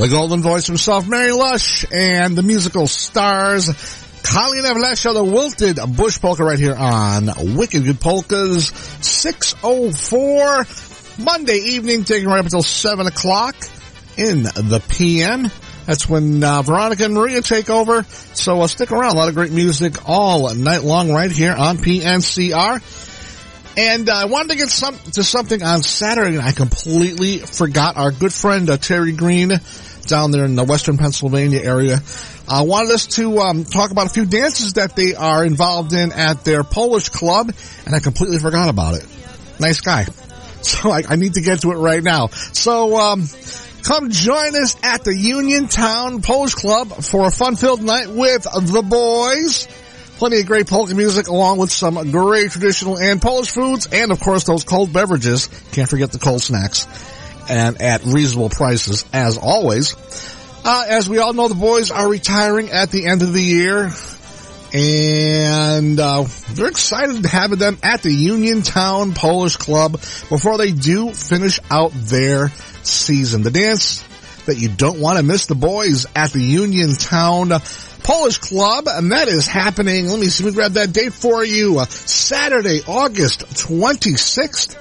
The 0.00 0.08
golden 0.08 0.40
voice 0.40 0.66
himself, 0.66 1.06
Marion 1.06 1.36
Lush, 1.36 1.84
and 1.92 2.34
the 2.34 2.42
musical 2.42 2.86
stars, 2.86 3.66
Colleen 4.22 4.64
Avlesha, 4.64 5.12
the 5.12 5.22
wilted 5.22 5.78
bush 5.94 6.18
polka 6.18 6.42
right 6.42 6.58
here 6.58 6.74
on 6.74 7.28
Wicked 7.54 7.84
Good 7.84 8.00
Polkas, 8.00 8.68
604, 9.02 10.66
Monday 11.22 11.58
evening, 11.58 12.04
taking 12.04 12.28
right 12.28 12.38
up 12.38 12.46
until 12.46 12.62
7 12.62 13.08
o'clock 13.08 13.54
in 14.16 14.44
the 14.44 14.82
PM. 14.88 15.50
That's 15.84 16.08
when 16.08 16.42
uh, 16.42 16.62
Veronica 16.62 17.04
and 17.04 17.12
Maria 17.12 17.42
take 17.42 17.68
over. 17.68 18.04
So 18.32 18.62
uh, 18.62 18.68
stick 18.68 18.92
around. 18.92 19.16
A 19.16 19.18
lot 19.18 19.28
of 19.28 19.34
great 19.34 19.52
music 19.52 20.08
all 20.08 20.54
night 20.54 20.82
long 20.82 21.12
right 21.12 21.30
here 21.30 21.52
on 21.52 21.76
PNCR. 21.76 22.82
And 23.76 24.08
uh, 24.08 24.14
I 24.14 24.24
wanted 24.24 24.52
to 24.52 24.56
get 24.56 24.70
some 24.70 24.98
to 25.12 25.22
something 25.22 25.62
on 25.62 25.82
Saturday, 25.82 26.36
and 26.36 26.44
I 26.44 26.52
completely 26.52 27.38
forgot. 27.38 27.98
Our 27.98 28.10
good 28.10 28.32
friend 28.32 28.68
uh, 28.70 28.78
Terry 28.78 29.12
Green 29.12 29.60
down 30.06 30.30
there 30.30 30.44
in 30.44 30.54
the 30.54 30.64
Western 30.64 30.98
Pennsylvania 30.98 31.60
area 31.60 32.00
uh, 32.48 32.64
wanted 32.64 32.90
us 32.92 33.06
to 33.06 33.38
um, 33.38 33.64
talk 33.64 33.90
about 33.90 34.06
a 34.06 34.10
few 34.10 34.26
dances 34.26 34.74
that 34.74 34.96
they 34.96 35.14
are 35.14 35.44
involved 35.44 35.92
in 35.92 36.12
at 36.12 36.44
their 36.44 36.64
Polish 36.64 37.08
club, 37.08 37.52
and 37.86 37.94
I 37.94 38.00
completely 38.00 38.38
forgot 38.38 38.68
about 38.68 38.94
it. 38.94 39.06
Nice 39.58 39.80
guy. 39.80 40.06
So 40.62 40.90
I, 40.90 41.02
I 41.08 41.16
need 41.16 41.32
to 41.34 41.40
get 41.40 41.62
to 41.62 41.72
it 41.72 41.76
right 41.76 42.02
now. 42.02 42.26
So 42.26 42.94
um, 42.98 43.26
come 43.82 44.10
join 44.10 44.54
us 44.62 44.76
at 44.84 45.04
the 45.04 45.16
Uniontown 45.16 46.20
Polish 46.20 46.52
Club 46.52 47.02
for 47.02 47.26
a 47.26 47.30
fun-filled 47.30 47.82
night 47.82 48.10
with 48.10 48.42
the 48.42 48.82
boys. 48.86 49.66
Plenty 50.18 50.40
of 50.40 50.46
great 50.46 50.68
polka 50.68 50.94
music 50.94 51.28
along 51.28 51.56
with 51.56 51.72
some 51.72 52.10
great 52.10 52.50
traditional 52.50 52.98
and 52.98 53.22
Polish 53.22 53.52
foods 53.52 53.88
and 53.90 54.12
of 54.12 54.20
course 54.20 54.44
those 54.44 54.64
cold 54.64 54.92
beverages. 54.92 55.48
Can't 55.72 55.88
forget 55.88 56.12
the 56.12 56.18
cold 56.18 56.42
snacks. 56.42 56.86
And 57.50 57.82
at 57.82 58.04
reasonable 58.04 58.48
prices 58.48 59.04
as 59.12 59.36
always. 59.36 59.96
Uh, 60.64 60.84
as 60.88 61.08
we 61.08 61.18
all 61.18 61.32
know, 61.32 61.48
the 61.48 61.56
boys 61.56 61.90
are 61.90 62.08
retiring 62.08 62.70
at 62.70 62.90
the 62.90 63.06
end 63.06 63.22
of 63.22 63.32
the 63.32 63.42
year. 63.42 63.90
And, 64.72 65.98
uh, 65.98 66.26
they're 66.50 66.68
excited 66.68 67.24
to 67.24 67.28
have 67.28 67.58
them 67.58 67.78
at 67.82 68.02
the 68.02 68.12
Uniontown 68.12 69.14
Polish 69.14 69.56
Club 69.56 69.92
before 69.92 70.58
they 70.58 70.70
do 70.70 71.12
finish 71.12 71.58
out 71.70 71.90
their 71.92 72.50
season. 72.84 73.42
The 73.42 73.50
dance 73.50 74.04
that 74.46 74.58
you 74.58 74.68
don't 74.68 75.00
want 75.00 75.16
to 75.16 75.24
miss 75.24 75.46
the 75.46 75.56
boys 75.56 76.06
at 76.14 76.30
the 76.30 76.42
Uniontown 76.42 77.50
Polish 78.04 78.38
Club, 78.38 78.84
and 78.86 79.10
that 79.10 79.26
is 79.26 79.48
happening. 79.48 80.06
Let 80.06 80.20
me 80.20 80.28
see, 80.28 80.44
let 80.44 80.50
me 80.50 80.54
grab 80.54 80.72
that 80.74 80.92
date 80.92 81.14
for 81.14 81.44
you. 81.44 81.80
Uh, 81.80 81.86
Saturday, 81.86 82.80
August 82.86 83.40
26th 83.40 84.76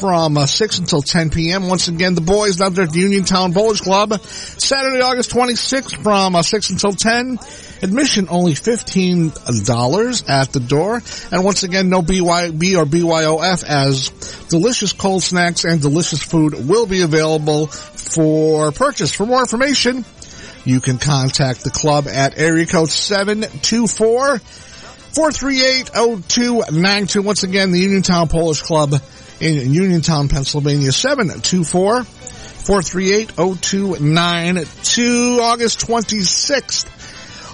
from 0.00 0.38
uh, 0.38 0.46
6 0.46 0.78
until 0.78 1.02
10 1.02 1.30
p.m. 1.30 1.68
Once 1.68 1.88
again, 1.88 2.14
the 2.14 2.22
boys 2.22 2.56
down 2.56 2.72
there 2.72 2.84
at 2.84 2.90
the 2.90 3.00
Uniontown 3.00 3.52
Polish 3.52 3.82
Club. 3.82 4.18
Saturday, 4.20 5.02
August 5.02 5.30
26th 5.30 6.02
from 6.02 6.34
uh, 6.34 6.42
6 6.42 6.70
until 6.70 6.92
10. 6.92 7.38
Admission 7.82 8.26
only 8.30 8.54
$15 8.54 10.28
at 10.28 10.52
the 10.52 10.60
door. 10.60 11.02
And 11.30 11.44
once 11.44 11.62
again, 11.62 11.90
no 11.90 12.00
BYB 12.00 12.78
or 12.78 12.86
BYOF 12.86 13.64
as 13.64 14.08
delicious 14.48 14.94
cold 14.94 15.22
snacks 15.22 15.64
and 15.64 15.80
delicious 15.80 16.22
food 16.22 16.66
will 16.66 16.86
be 16.86 17.02
available 17.02 17.66
for 17.66 18.72
purchase. 18.72 19.12
For 19.12 19.26
more 19.26 19.40
information, 19.40 20.04
you 20.64 20.80
can 20.80 20.98
contact 20.98 21.62
the 21.62 21.70
club 21.70 22.08
at 22.08 22.38
area 22.38 22.66
code 22.66 22.88
724 22.88 24.40
438-0292. 25.12 27.24
Once 27.24 27.42
again, 27.42 27.72
the 27.72 27.80
Uniontown 27.80 28.28
Polish 28.28 28.62
Club 28.62 28.94
in 29.40 29.72
Uniontown, 29.72 30.28
Pennsylvania, 30.28 30.92
724 30.92 32.04
438-0292. 32.60 35.40
August 35.40 35.80
26th, 35.80 36.84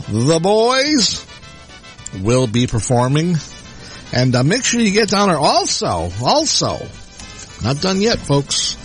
the 0.08 0.40
boys 0.40 1.24
will 2.22 2.46
be 2.46 2.66
performing. 2.66 3.36
And 4.12 4.34
uh, 4.34 4.42
make 4.42 4.64
sure 4.64 4.80
you 4.80 4.92
get 4.92 5.08
down 5.08 5.28
there 5.28 5.38
also, 5.38 6.10
also, 6.22 6.78
not 7.62 7.80
done 7.80 8.00
yet, 8.00 8.18
folks. 8.18 8.76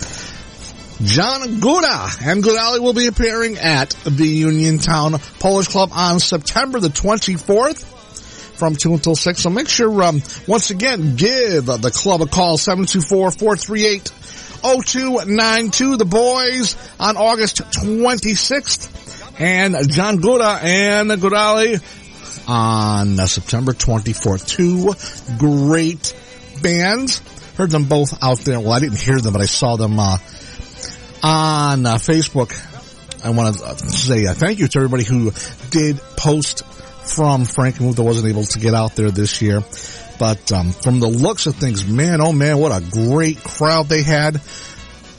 John 1.02 1.60
Gora 1.60 2.08
and 2.22 2.42
Gorale 2.42 2.80
will 2.80 2.94
be 2.94 3.08
appearing 3.08 3.58
at 3.58 3.90
the 4.04 4.26
Uniontown 4.26 5.18
Polish 5.40 5.68
Club 5.68 5.90
on 5.92 6.20
September 6.20 6.78
the 6.78 6.88
24th 6.88 7.91
from 8.62 8.76
2 8.76 8.94
until 8.94 9.16
6. 9.16 9.40
So 9.40 9.50
make 9.50 9.68
sure, 9.68 10.04
um, 10.04 10.22
once 10.46 10.70
again, 10.70 11.16
give 11.16 11.66
the 11.66 11.90
club 11.92 12.22
a 12.22 12.26
call, 12.26 12.58
724-438 12.58 14.12
0292. 14.62 15.96
The 15.96 16.04
boys 16.04 16.76
on 17.00 17.16
August 17.16 17.56
26th. 17.56 19.40
And 19.40 19.90
John 19.90 20.18
Gora 20.18 20.60
and 20.62 21.10
Gorale 21.10 21.82
on 22.46 23.18
uh, 23.18 23.26
September 23.26 23.72
24th. 23.72 24.46
Two 24.46 24.94
great 25.38 26.14
bands. 26.62 27.18
Heard 27.56 27.72
them 27.72 27.86
both 27.86 28.22
out 28.22 28.38
there. 28.42 28.60
Well, 28.60 28.70
I 28.70 28.78
didn't 28.78 29.00
hear 29.00 29.18
them, 29.18 29.32
but 29.32 29.42
I 29.42 29.46
saw 29.46 29.74
them 29.74 29.98
uh, 29.98 30.18
on 31.24 31.84
uh, 31.84 31.96
Facebook. 31.96 32.54
I 33.24 33.30
want 33.30 33.56
to 33.56 33.90
say 33.90 34.26
uh, 34.26 34.34
thank 34.34 34.60
you 34.60 34.68
to 34.68 34.78
everybody 34.78 35.02
who 35.02 35.32
did 35.70 35.98
post 36.16 36.62
from 37.04 37.44
Frankenmuth 37.44 37.96
that 37.96 38.02
wasn't 38.02 38.28
able 38.28 38.44
to 38.44 38.58
get 38.58 38.74
out 38.74 38.96
there 38.96 39.10
this 39.10 39.42
year. 39.42 39.62
But 40.18 40.52
um, 40.52 40.72
from 40.72 41.00
the 41.00 41.08
looks 41.08 41.46
of 41.46 41.56
things, 41.56 41.86
man, 41.86 42.20
oh 42.20 42.32
man, 42.32 42.58
what 42.58 42.72
a 42.72 42.84
great 42.90 43.42
crowd 43.42 43.88
they 43.88 44.02
had. 44.02 44.40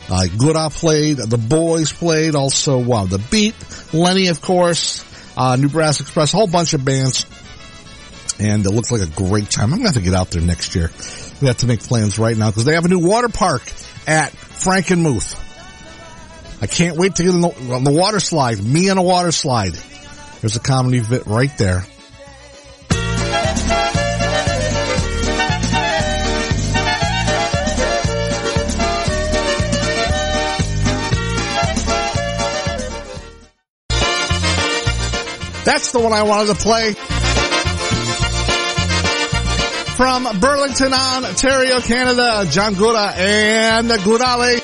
Uh, 0.09 0.27
Gora 0.37 0.69
played, 0.69 1.17
the 1.17 1.37
boys 1.37 1.91
played, 1.91 2.35
also 2.35 2.77
wow, 2.77 3.05
the 3.05 3.19
Beat, 3.31 3.55
Lenny, 3.93 4.27
of 4.27 4.41
course, 4.41 5.03
uh, 5.37 5.55
New 5.55 5.69
Brass 5.69 6.01
Express, 6.01 6.33
a 6.33 6.37
whole 6.37 6.47
bunch 6.47 6.73
of 6.73 6.83
bands. 6.83 7.25
And 8.39 8.65
it 8.65 8.71
looks 8.71 8.91
like 8.91 9.01
a 9.01 9.07
great 9.07 9.49
time. 9.49 9.73
I'm 9.73 9.79
going 9.79 9.81
to 9.81 9.87
have 9.89 9.95
to 9.95 10.01
get 10.01 10.13
out 10.13 10.31
there 10.31 10.41
next 10.41 10.75
year. 10.75 10.89
We 11.41 11.47
have 11.47 11.57
to 11.57 11.67
make 11.67 11.81
plans 11.81 12.17
right 12.17 12.35
now 12.35 12.49
because 12.49 12.65
they 12.65 12.73
have 12.73 12.85
a 12.85 12.89
new 12.89 12.99
water 12.99 13.29
park 13.29 13.61
at 14.07 14.33
Frankenmuth. 14.33 15.39
I 16.61 16.67
can't 16.67 16.97
wait 16.97 17.15
to 17.15 17.23
get 17.23 17.33
on 17.33 17.41
the, 17.41 17.73
on 17.73 17.83
the 17.83 17.91
water 17.91 18.19
slide. 18.19 18.63
Me 18.63 18.89
on 18.89 18.97
a 18.97 19.03
water 19.03 19.31
slide. 19.31 19.77
There's 20.43 20.57
a 20.57 20.59
comedy 20.59 20.99
bit 20.99 21.25
right 21.25 21.57
there. 21.57 21.85
That's 35.63 35.93
the 35.93 36.01
one 36.01 36.11
I 36.11 36.23
wanted 36.23 36.47
to 36.47 36.55
play. 36.55 36.91
From 39.95 40.41
Burlington, 40.41 40.91
Ontario, 40.91 41.79
Canada, 41.79 42.45
John 42.51 42.73
Gora 42.73 43.13
and 43.15 43.89
Gorale. 43.89 44.59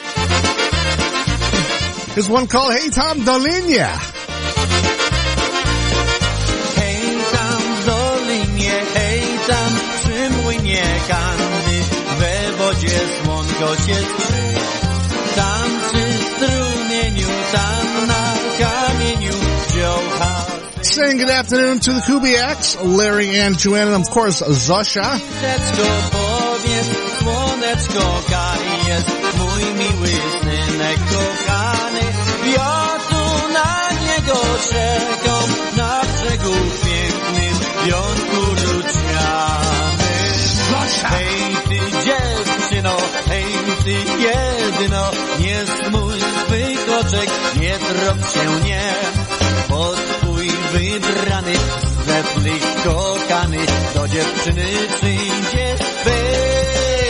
There's 2.15 2.27
one 2.27 2.47
called 2.47 2.73
Hey 2.73 2.89
Tom 2.89 3.21
Dolinia. 3.21 4.18
Przy 10.83 11.43
młynie 11.51 11.83
we 12.19 12.57
wodzie. 12.57 12.99
Tam 15.35 15.69
przy 15.81 16.03
strumieniu, 16.35 17.27
tam 17.51 18.07
na 18.07 18.33
kamieniu 18.59 19.33
dziołcha. 19.73 20.45
Saying 20.81 21.19
good 21.19 21.29
afternoon 21.29 21.79
to 21.79 21.91
the 21.91 22.01
Kubiaks, 22.01 22.77
Larry 22.81 23.37
and 23.39 23.57
Joanna, 23.63 23.95
and 23.95 24.07
of 24.07 24.09
course, 24.09 24.39
Zosha. 24.39 25.19
Słoneczko 25.19 25.87
powiedz, 26.11 26.87
słoneczko 27.19 28.21
kaj 28.29 28.87
jest, 28.87 29.09
mój 29.37 29.63
miły 29.79 30.07
synek 30.41 30.99
kochany. 31.09 32.01
Ja 32.55 32.97
tu 33.09 33.53
na 33.53 33.89
niego 34.05 34.39
czekam, 34.69 35.49
na 35.77 36.01
brzegu 36.01 36.55
pięknym, 36.83 37.59
jąku 37.85 38.58
ty 43.89 43.95
jedyno, 44.21 45.11
nie 45.39 45.65
smuj 45.65 46.19
swych 46.45 46.89
oczek, 46.99 47.29
nie 47.59 47.79
drop 47.79 48.33
się 48.33 48.67
nie. 48.67 48.93
Bo 49.69 49.93
twój 49.93 50.47
wybrany, 50.73 51.53
zeplich 52.05 52.83
kokany, 52.83 53.57
do 53.95 54.07
dziewczyny 54.07 54.65
przyjdzie 54.95 55.75
być. 56.05 57.08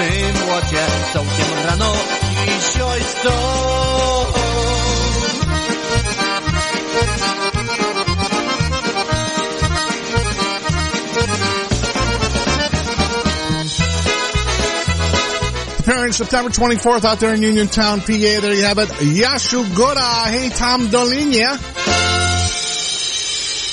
Przy 0.00 0.44
młocie, 0.44 0.86
całkiem 1.12 1.66
rano 1.66 1.92
i 2.46 2.72
sioj 2.74 3.00
to. 3.22 3.60
September 16.12 16.50
24th 16.50 17.04
out 17.04 17.20
there 17.20 17.34
in 17.34 17.42
Uniontown, 17.42 18.00
PA. 18.00 18.06
There 18.06 18.52
you 18.52 18.64
have 18.64 18.78
it. 18.78 18.88
Yashu 18.88 19.64
Gora. 19.76 20.28
Hey 20.28 20.50
Tom 20.50 20.88
Dolinia. 20.88 21.56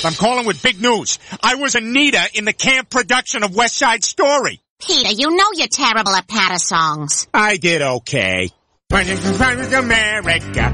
I'm 0.06 0.14
calling 0.14 0.46
with 0.46 0.62
big 0.62 0.80
news. 0.80 1.18
I 1.42 1.56
was 1.56 1.76
Anita 1.76 2.30
in 2.36 2.46
the 2.46 2.54
camp 2.54 2.90
production 2.90 3.44
of 3.44 3.56
West 3.56 3.76
Side 3.76 4.04
Story. 4.04 4.62
Peter, 4.88 5.12
you 5.12 5.36
know 5.36 5.50
you're 5.54 5.68
terrible 5.68 6.14
at 6.16 6.30
patter 6.30 6.58
songs. 6.58 7.28
I 7.34 7.58
did 7.58 7.82
okay. 7.82 8.50
America, 8.90 9.76
America, 9.76 10.72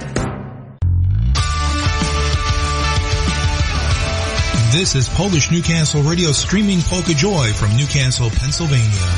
This 4.70 4.94
is 4.94 5.08
Polish 5.08 5.50
Newcastle 5.50 6.02
Radio 6.02 6.30
streaming 6.30 6.82
Polka 6.82 7.14
Joy 7.14 7.52
from 7.52 7.76
Newcastle, 7.76 8.30
Pennsylvania. 8.30 9.08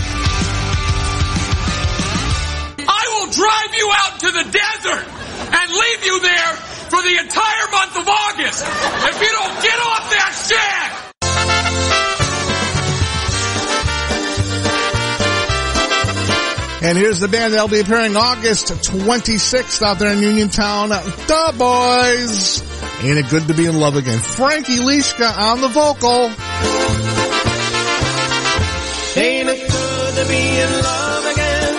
I 2.88 3.04
will 3.12 3.30
drive 3.30 3.74
you 3.74 3.92
out 3.92 4.12
into 4.14 4.30
the 4.32 4.44
desert 4.50 5.06
and 5.52 5.70
leave 5.70 6.04
you 6.06 6.20
there 6.20 6.75
for 6.90 7.02
the 7.02 7.16
entire 7.18 7.68
month 7.70 7.96
of 7.96 8.08
August 8.08 8.64
if 8.64 9.20
you 9.20 9.32
don't 9.32 9.62
get 9.62 9.78
off 9.80 10.10
that 10.10 10.32
shit! 10.48 11.06
And 16.82 16.96
here's 16.96 17.18
the 17.18 17.26
band 17.26 17.52
that'll 17.52 17.68
be 17.68 17.80
appearing 17.80 18.16
August 18.16 18.68
26th 18.68 19.82
out 19.82 19.98
there 19.98 20.12
in 20.12 20.22
Uniontown. 20.22 20.90
The 20.90 21.54
Boys. 21.58 22.62
Ain't 23.02 23.18
it 23.18 23.28
good 23.28 23.48
to 23.48 23.54
be 23.54 23.66
in 23.66 23.80
love 23.80 23.96
again? 23.96 24.20
Frankie 24.20 24.76
Lishka 24.76 25.36
on 25.36 25.60
the 25.60 25.68
vocal. 25.68 26.30
Ain't 29.20 29.48
it 29.48 29.68
good 29.68 30.14
to 30.14 30.28
be 30.28 30.60
in 30.60 30.70
love 30.82 31.26
again? 31.32 31.74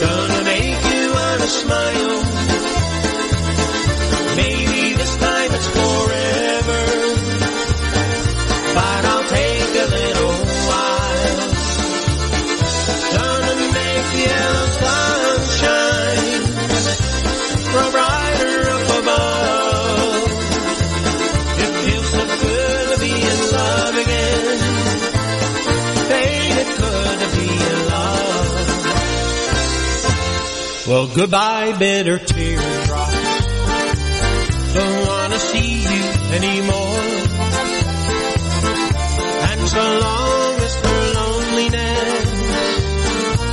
Gonna 0.00 0.44
make 0.44 0.84
you 0.94 1.12
wanna 1.12 1.46
smile. 1.46 2.15
Well, 31.06 31.14
goodbye, 31.14 31.72
bitter 31.78 32.18
teardrop. 32.18 33.10
Don't 34.74 35.06
wanna 35.06 35.38
see 35.38 35.82
you 35.82 36.02
anymore. 36.34 36.98
And 39.48 39.60
so 39.68 39.84
long 40.06 40.54
as 40.66 40.74
her 40.84 41.02
loneliness 41.20 42.28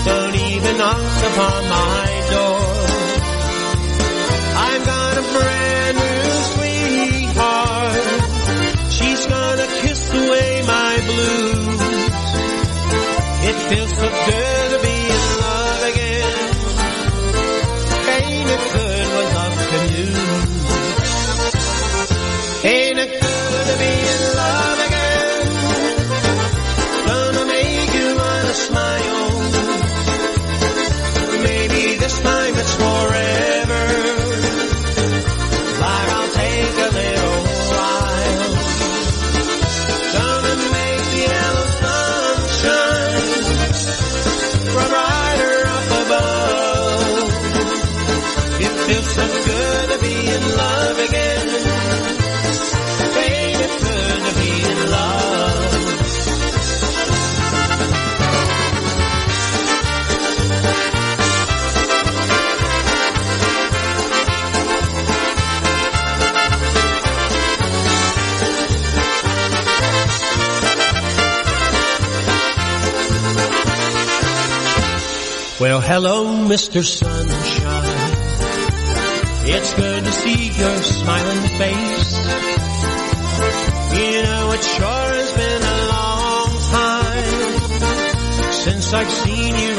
don't 0.04 0.36
even 0.36 0.78
knock 0.80 1.24
upon 1.30 1.70
my 1.70 2.08
door, 2.34 2.66
I've 4.68 4.86
got 4.86 5.18
a 5.18 5.26
brand 5.38 5.98
new 5.98 6.30
sweetheart. 6.54 8.06
She's 8.90 9.26
gonna 9.28 9.68
kiss 9.84 10.12
away 10.12 10.64
my 10.66 10.94
blues. 11.06 11.82
It 13.46 13.56
feels 13.70 13.92
so 13.92 14.10
good. 14.10 14.53
hello, 75.86 76.26
Mr. 76.48 76.82
Sunshine. 76.84 78.14
It's 79.46 79.74
good 79.74 80.04
to 80.06 80.12
see 80.12 80.48
your 80.48 80.78
smiling 80.82 81.48
face. 81.60 82.14
You 84.00 84.24
know, 84.24 84.52
it 84.54 84.64
sure 84.64 85.10
has 85.20 85.32
been 85.34 85.62
a 85.62 85.80
long 85.94 86.52
time 86.72 88.52
since 88.54 88.94
I've 88.94 89.12
seen 89.12 89.56
you 89.56 89.73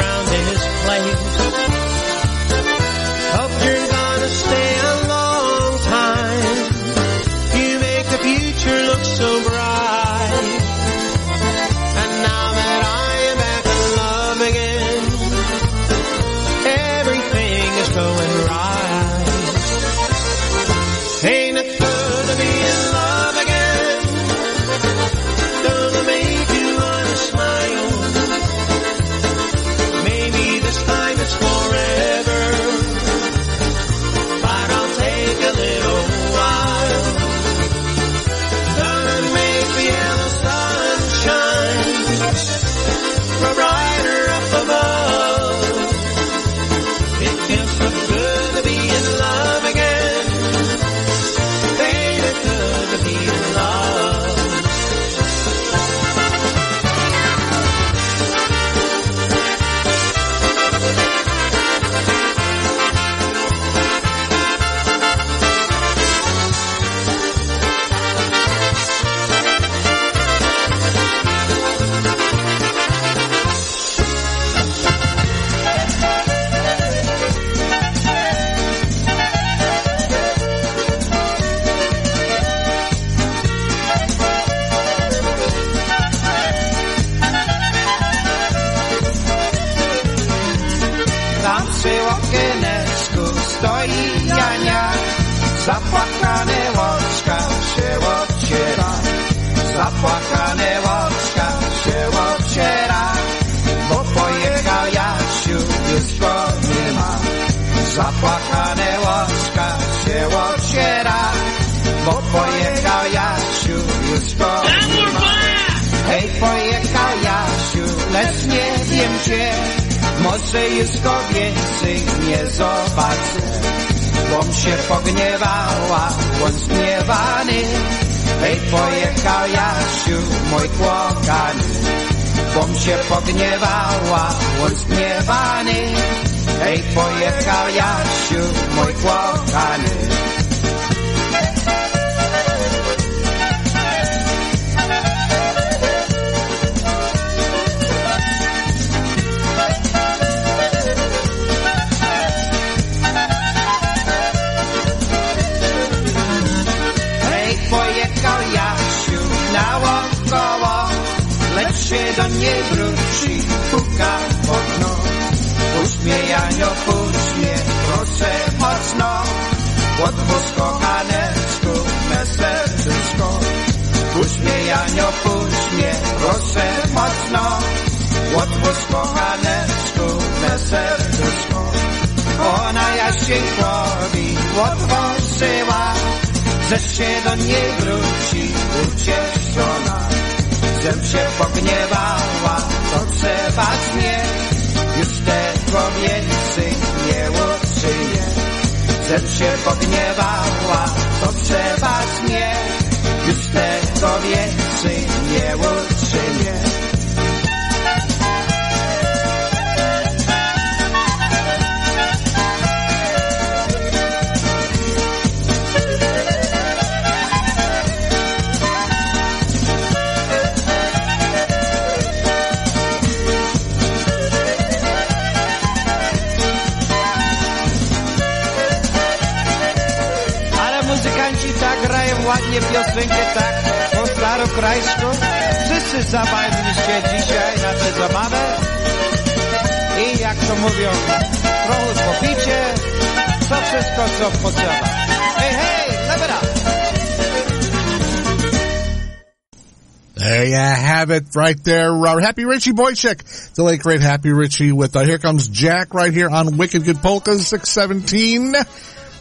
right 251.45 251.63
there. 251.63 251.93
Uh, 251.95 252.21
Happy 252.21 252.47
Richie 252.47 252.73
Bojczuk, 252.73 253.53
the 253.53 253.63
late 253.63 253.81
great 253.81 254.01
Happy 254.01 254.33
Richie 254.33 254.73
with 254.73 254.97
uh, 254.97 255.01
Here 255.01 255.19
Comes 255.19 255.47
Jack 255.49 255.93
right 255.93 256.11
here 256.11 256.31
on 256.31 256.57
Wicked 256.57 256.85
Good 256.85 257.03
Polkas 257.03 257.47
617 257.49 258.55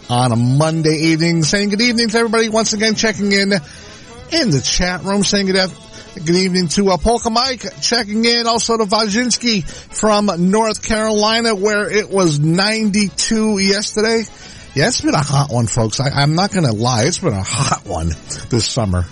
on 0.10 0.32
a 0.32 0.36
Monday 0.38 0.96
evening. 1.12 1.44
Saying 1.44 1.68
good 1.68 1.82
evening 1.82 2.08
to 2.08 2.18
everybody 2.18 2.48
once 2.48 2.72
again 2.72 2.96
checking 2.96 3.34
in 3.34 3.52
in 3.52 4.52
the 4.52 4.62
chat 4.64 5.04
room. 5.04 5.26
Saying 5.26 5.48
good, 5.48 5.70
good 6.16 6.30
evening 6.38 6.70
to 6.70 6.92
uh, 6.92 6.98
Polka 6.98 7.30
Mike 7.30 7.66
checking 7.82 8.24
in. 8.24 8.48
Also 8.48 8.78
to 8.78 8.86
Vajinski 8.86 9.66
from 9.66 10.50
North 10.50 10.82
Carolina 10.82 11.54
where 11.54 11.92
it 11.92 12.10
was 12.10 12.40
92 12.40 13.58
yesterday. 13.58 14.24
Yeah, 14.76 14.88
it's 14.88 15.02
been 15.02 15.14
a 15.14 15.18
hot 15.18 15.52
one, 15.52 15.68
folks. 15.68 16.00
I, 16.00 16.08
I'm 16.08 16.36
not 16.36 16.54
going 16.54 16.66
to 16.66 16.74
lie. 16.74 17.04
It's 17.04 17.20
been 17.20 17.34
a 17.34 17.44
hot 17.44 17.86
one 17.86 18.12
this 18.50 18.66
summer. 18.66 19.04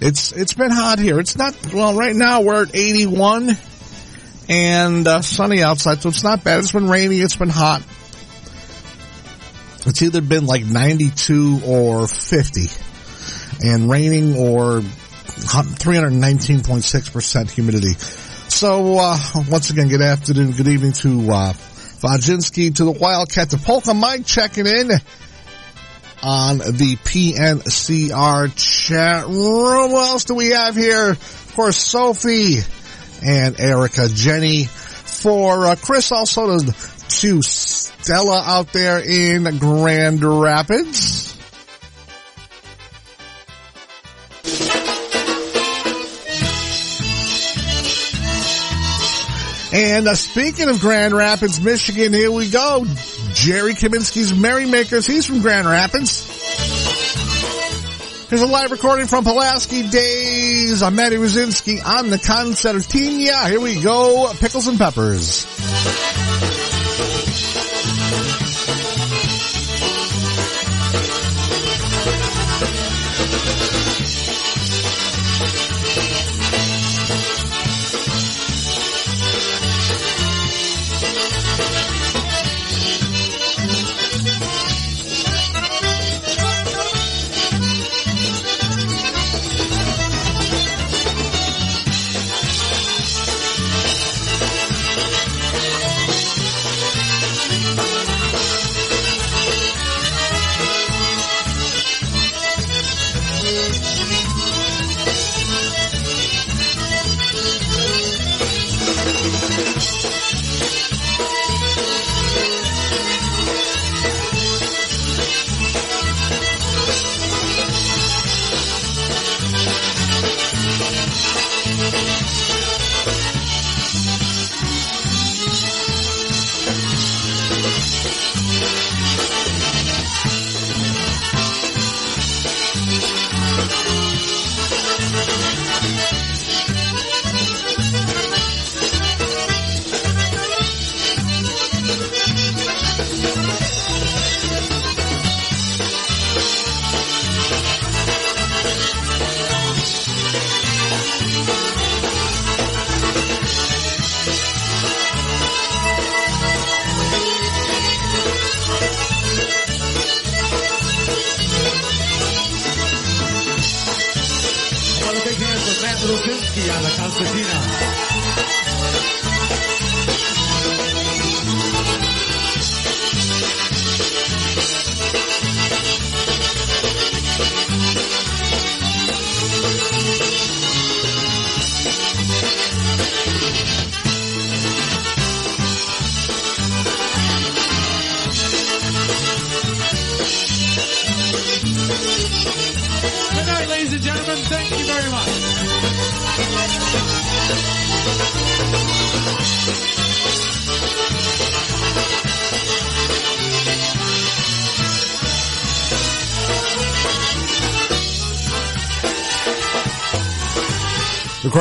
It's 0.00 0.32
it's 0.32 0.54
been 0.54 0.70
hot 0.70 0.98
here. 0.98 1.20
It's 1.20 1.36
not 1.36 1.54
well 1.72 1.94
right 1.94 2.14
now. 2.14 2.42
We're 2.42 2.62
at 2.62 2.74
81 2.74 3.56
and 4.48 5.06
uh, 5.06 5.22
sunny 5.22 5.62
outside, 5.62 6.02
so 6.02 6.08
it's 6.08 6.24
not 6.24 6.44
bad. 6.44 6.58
It's 6.58 6.72
been 6.72 6.88
rainy. 6.88 7.20
It's 7.20 7.36
been 7.36 7.48
hot. 7.48 7.82
It's 9.86 10.02
either 10.02 10.20
been 10.20 10.46
like 10.46 10.64
92 10.64 11.60
or 11.66 12.06
50, 12.06 12.66
and 13.62 13.90
raining 13.90 14.36
or 14.36 14.80
319.6 14.80 17.12
percent 17.12 17.50
humidity. 17.50 17.94
So 18.48 18.98
uh, 18.98 19.18
once 19.50 19.70
again, 19.70 19.88
good 19.88 20.02
afternoon, 20.02 20.52
good 20.52 20.68
evening 20.68 20.92
to 20.92 21.30
uh, 21.30 21.52
Vajinski, 21.52 22.74
to 22.76 22.84
the 22.84 22.92
Wildcat, 22.92 23.50
to 23.50 23.58
Polka 23.58 23.94
Mike 23.94 24.24
checking 24.26 24.66
in 24.66 24.90
on 26.22 26.58
the 26.58 26.96
PNCR 27.04 28.52
chat 28.56 29.26
room. 29.26 29.92
What 29.92 30.10
else 30.10 30.24
do 30.24 30.34
we 30.34 30.50
have 30.50 30.76
here? 30.76 31.10
Of 31.10 31.52
course, 31.54 31.76
Sophie 31.76 32.58
and 33.22 33.58
Erica, 33.58 34.08
Jenny. 34.08 34.64
For 34.64 35.66
uh, 35.66 35.76
Chris, 35.76 36.12
also 36.12 36.58
to, 36.58 36.74
to 37.08 37.42
Stella 37.42 38.42
out 38.44 38.72
there 38.72 39.00
in 39.00 39.58
Grand 39.58 40.22
Rapids. 40.22 41.33
And 49.74 50.06
uh, 50.06 50.14
speaking 50.14 50.68
of 50.68 50.78
Grand 50.78 51.12
Rapids, 51.14 51.60
Michigan, 51.60 52.12
here 52.12 52.30
we 52.30 52.48
go. 52.48 52.84
Jerry 53.32 53.74
Kaminsky's 53.74 54.32
Merrymakers. 54.32 55.04
He's 55.04 55.26
from 55.26 55.40
Grand 55.40 55.66
Rapids. 55.66 56.30
Here's 58.28 58.40
a 58.40 58.46
live 58.46 58.70
recording 58.70 59.08
from 59.08 59.24
Pulaski 59.24 59.88
Days. 59.88 60.80
I'm 60.80 60.94
Matty 60.94 61.16
Rosinski 61.16 61.84
on 61.84 62.08
the 62.08 62.20
concertina. 62.20 63.48
Here 63.48 63.60
we 63.60 63.82
go. 63.82 64.32
Pickles 64.38 64.68
and 64.68 64.78
peppers. 64.78 65.44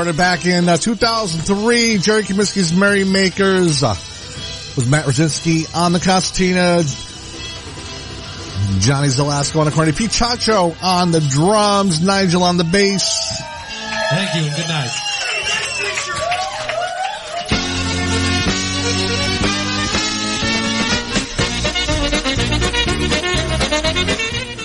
Recorded 0.03 0.17
back 0.17 0.45
in 0.45 0.67
uh, 0.67 0.75
2003, 0.75 1.97
Jerry 1.99 2.23
Kaminsky's 2.23 2.75
Merrymakers 2.75 3.83
uh, 3.83 3.95
with 4.75 4.85
Matt 4.91 5.05
Rosinski 5.05 5.73
on 5.73 5.93
the 5.93 6.01
concertina. 6.01 6.83
Johnny 8.81 9.07
Zelasco 9.07 9.59
on 9.61 9.65
the 9.65 9.71
cornet. 9.71 9.95
Pete 9.95 10.11
Chacho 10.11 10.75
on 10.83 11.11
the 11.11 11.21
drums. 11.21 12.01
Nigel 12.01 12.43
on 12.43 12.57
the 12.57 12.65
bass. 12.65 13.41
Thank 14.09 14.35
you 14.35 14.41
and 14.43 14.55
good 14.57 14.67
night. 14.67 14.91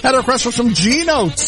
Had 0.02 0.14
a 0.14 0.18
request 0.18 0.42
for 0.42 0.50
some 0.50 0.74
G 0.74 1.04
notes. 1.04 1.47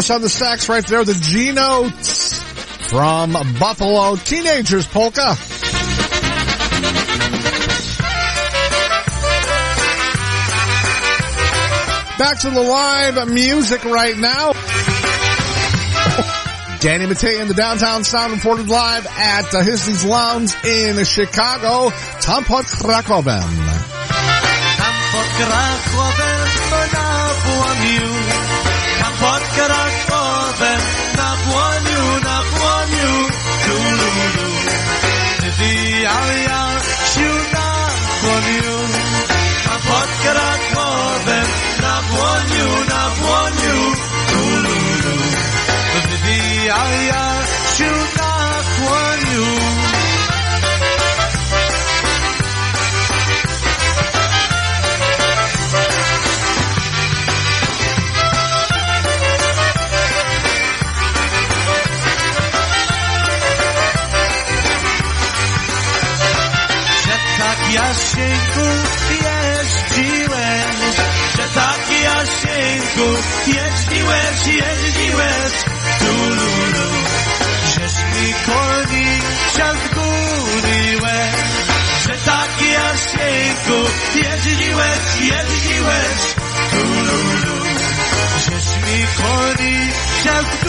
Karras 0.00 0.14
on 0.14 0.22
the 0.22 0.28
stacks 0.28 0.68
right 0.68 0.86
there. 0.86 1.04
The 1.04 1.14
G 1.14 1.52
notes 1.52 2.40
from 2.88 3.32
Buffalo 3.58 4.16
Teenagers 4.16 4.86
Polka. 4.86 5.36
Back 12.18 12.40
to 12.40 12.50
the 12.50 12.60
live 12.60 13.28
music 13.28 13.84
right 13.84 14.16
now. 14.16 14.52
Danny 16.80 17.04
Matei 17.06 17.40
in 17.40 17.48
the 17.48 17.54
downtown 17.54 18.04
sound 18.04 18.32
reported 18.32 18.68
live 18.68 19.06
at 19.06 19.50
Hisley's 19.52 20.04
Lounge 20.04 20.54
in 20.64 21.04
Chicago. 21.04 21.90
Tam 22.20 22.44
pod 22.44 22.64
Krakowem. 22.64 23.26
Tam 23.26 25.12
pod 25.12 25.26
Krakowem 25.36 25.80
Wywijał 36.10 36.28
ja 36.48 36.62
sił 37.12 37.34
na 37.52 37.86
błoniu. 38.22 38.76
Tam 39.64 39.80
pod 39.88 40.10
Krakowem 40.22 41.46
na 41.80 42.02
błoniu, 42.02 42.84
na 42.88 43.02
błoniu. 43.20 43.78
Tululu. 44.30 45.16
Wywijał 46.10 46.90
ja 47.08 47.29
Jasieńku 68.10 68.66
jeździłeś, 69.10 70.96
że 71.36 71.48
tak 71.54 71.80
Jasieńku 72.02 73.08
jeździłeś, 73.46 74.46
jeździłeś, 74.46 75.52
tululu, 75.98 76.90
żeś 77.74 77.94
mi 77.94 78.34
koni 78.46 79.06
zgubiłeś, 79.84 81.34
że 82.06 82.14
tak 82.24 82.62
Jasieńku 82.72 83.90
jeździłeś, 84.14 85.04
jeździłeś, 85.20 86.34
tululu, 86.70 87.64
żeś 88.38 88.66
mi 88.76 89.06
koni 89.16 89.88
zgubiłeś. 90.22 90.59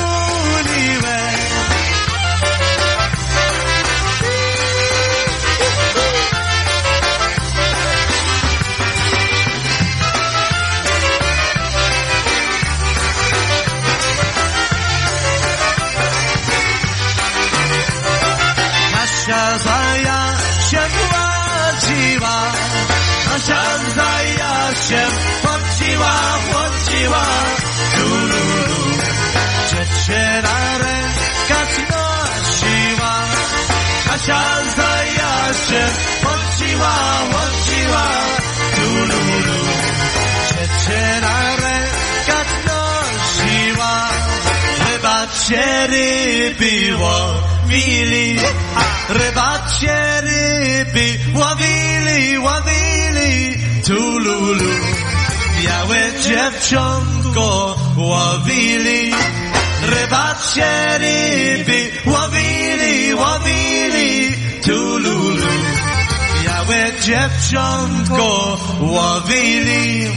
szansa 34.26 34.92
ja 35.18 35.54
się 35.68 35.84
odciła, 36.34 36.96
odciła. 37.44 38.08
Tu, 38.76 38.88
lu, 39.10 39.22
lu. 39.48 39.60
Czeczena 40.50 41.38
ręka 41.64 42.40
nosiła. 42.68 43.96
Rybacz 44.88 45.48
się 45.48 45.88
ryby 45.88 46.74
łowili, 47.04 48.40
a 48.76 49.14
rybacz 49.14 49.80
się 49.80 50.22
ryby 50.22 51.20
łowili, 51.36 52.38
łowili. 52.38 53.58
Tu, 53.88 54.20
lu, 54.20 54.54
lu. 54.54 54.72
Białe 55.64 56.02
dziewczątko 56.24 57.76
łowili, 57.98 59.14
rybacz 59.82 60.54
się 60.56 60.98
ryby 60.98 61.92
łowili, 62.06 63.14
łowili. 63.14 63.61
Dziewczątko 67.02 68.58
łowili. 68.82 70.08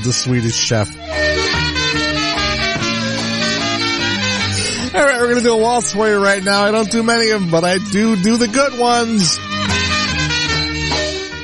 Love 0.00 0.04
the 0.06 0.12
Swedish 0.12 0.56
chef. 0.56 0.88
All 4.94 5.04
right, 5.04 5.20
we're 5.20 5.26
going 5.28 5.36
to 5.36 5.42
do 5.42 5.54
a 5.54 5.58
waltz 5.58 5.92
for 5.92 6.08
you 6.08 6.22
right 6.22 6.42
now. 6.42 6.62
I 6.62 6.70
don't 6.70 6.90
do 6.90 7.02
many 7.02 7.30
of 7.30 7.40
them, 7.40 7.50
but 7.50 7.64
I 7.64 7.78
do 7.78 8.16
do 8.16 8.36
the 8.36 8.48
good 8.48 8.78
ones. 8.78 9.38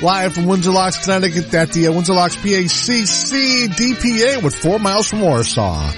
Live 0.03 0.35
from 0.35 0.47
Windsor 0.47 0.73
Locks, 0.73 1.05
Connecticut 1.05 1.53
at 1.55 1.73
the 1.73 1.89
uh, 1.89 1.93
Windsor 1.93 2.13
Locks 2.15 2.37
PACC 2.37 3.69
DPA 3.69 4.43
with 4.43 4.55
four 4.55 4.79
miles 4.79 5.09
from 5.09 5.21
Warsaw. 5.23 5.91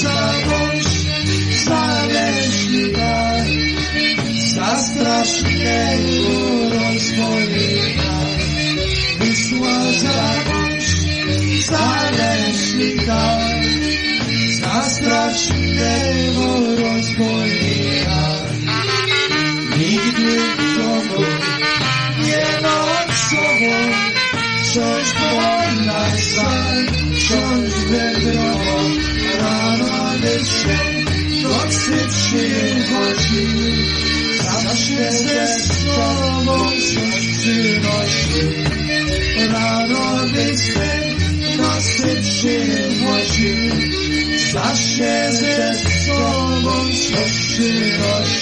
Za 0.00 0.87
znaleźli 1.68 2.92
nas 2.92 3.48
za 4.54 4.72
strasznego 4.78 6.38
rozwojenia. 6.74 8.14
Wyszła 9.18 9.78
zaś, 10.02 10.86
znaleźli. 11.66 12.58
Przynosił 47.58 48.37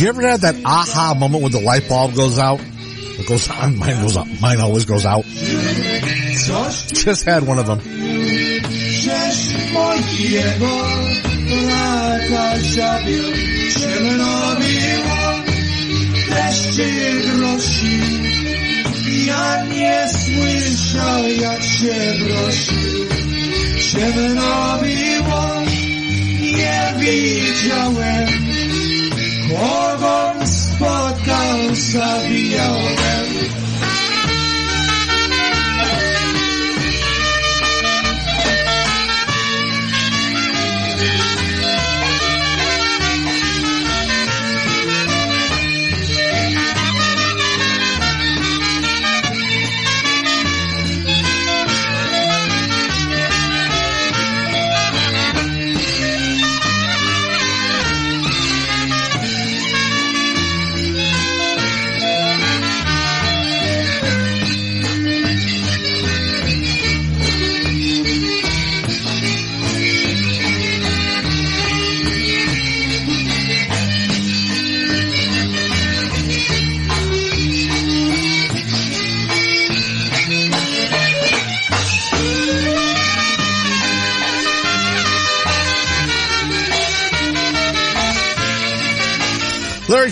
Did 0.00 0.06
you 0.06 0.12
ever 0.16 0.22
had 0.22 0.40
that 0.40 0.56
aha 0.64 1.12
moment 1.12 1.42
when 1.42 1.52
the 1.52 1.60
light 1.60 1.86
bulb 1.86 2.14
goes 2.14 2.38
out? 2.38 2.58
It 2.58 3.28
goes 3.28 3.50
on. 3.50 3.76
Mine 3.76 4.00
goes 4.00 4.16
out. 4.16 4.26
Mine 4.40 4.58
always 4.58 4.86
goes 4.86 5.04
out. 5.04 5.26
Just 5.26 7.26
had 7.26 7.46
one 7.46 7.58
of 7.58 7.66
them. 7.66 7.80
Nie 26.50 26.94
widziałem 26.98 28.69
Kogo 29.58 30.46
spotkał 30.46 31.74
zabijałem 31.74 32.96
Larry 32.96 33.69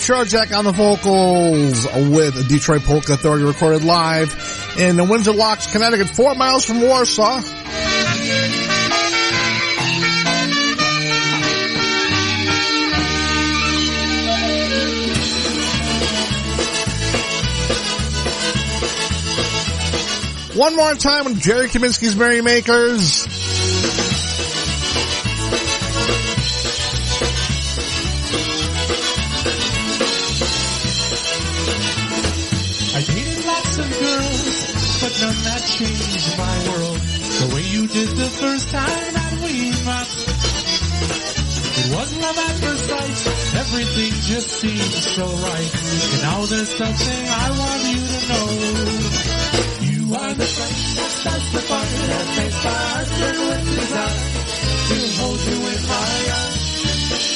Trojak 0.08 0.56
on 0.56 0.64
the 0.64 0.72
vocals 0.72 1.86
with 2.08 2.48
Detroit 2.48 2.80
Polka 2.84 3.12
Authority 3.12 3.44
recorded 3.44 3.84
live 3.84 4.74
in 4.78 4.96
the 4.96 5.04
Windsor 5.04 5.34
Locks, 5.34 5.70
Connecticut, 5.70 6.08
four 6.08 6.34
miles 6.34 6.64
from 6.64 6.80
Warsaw. 6.80 7.42
One 20.54 20.74
more 20.74 20.94
time 20.94 21.26
with 21.26 21.38
Jerry 21.38 21.68
Kaminsky's 21.68 22.16
Merrymakers. 22.16 23.37
Seemed 44.58 44.82
so 45.14 45.22
right. 45.22 45.70
And 45.70 46.22
now 46.22 46.44
there's 46.46 46.74
something 46.74 47.22
I 47.30 47.46
want 47.62 47.82
you 47.94 48.02
to 48.10 48.18
know. 48.26 48.48
You 49.86 50.00
are 50.18 50.34
the 50.34 50.48
flame 50.50 50.94
that 50.98 51.10
starts 51.14 51.48
the 51.54 51.62
fire 51.62 52.02
that 52.10 52.26
makes 52.38 52.58
my 52.66 52.74
heart 52.90 53.08
burn 53.18 53.38
with 53.38 53.64
desire. 53.78 54.18
To 54.88 54.98
hold 55.14 55.40
you 55.46 55.58
in 55.62 55.82
my 55.86 56.10
arms, 56.42 56.66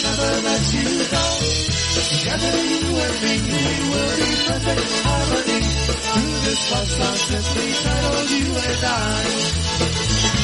never 0.02 0.32
let 0.50 0.62
you 0.74 0.90
go. 1.14 1.26
Together 2.10 2.54
you 2.58 2.90
and 3.06 3.16
me, 3.22 3.34
we 3.54 3.76
will 3.86 4.12
be 4.18 4.30
perfect 4.42 4.90
harmony. 5.06 5.62
Through 5.62 6.36
this 6.42 6.60
love 6.74 6.90
song 6.90 7.18
simply 7.22 7.70
titled 7.86 8.30
You 8.34 8.50
and 8.50 8.82
I. 8.82 10.41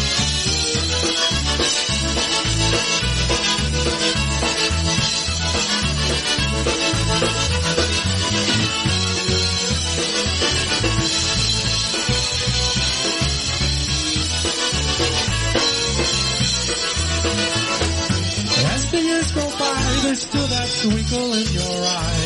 there's 20.02 20.22
still 20.22 20.46
that 20.46 20.68
twinkle 20.82 21.32
in 21.34 21.48
your 21.52 21.78
eye. 21.86 22.24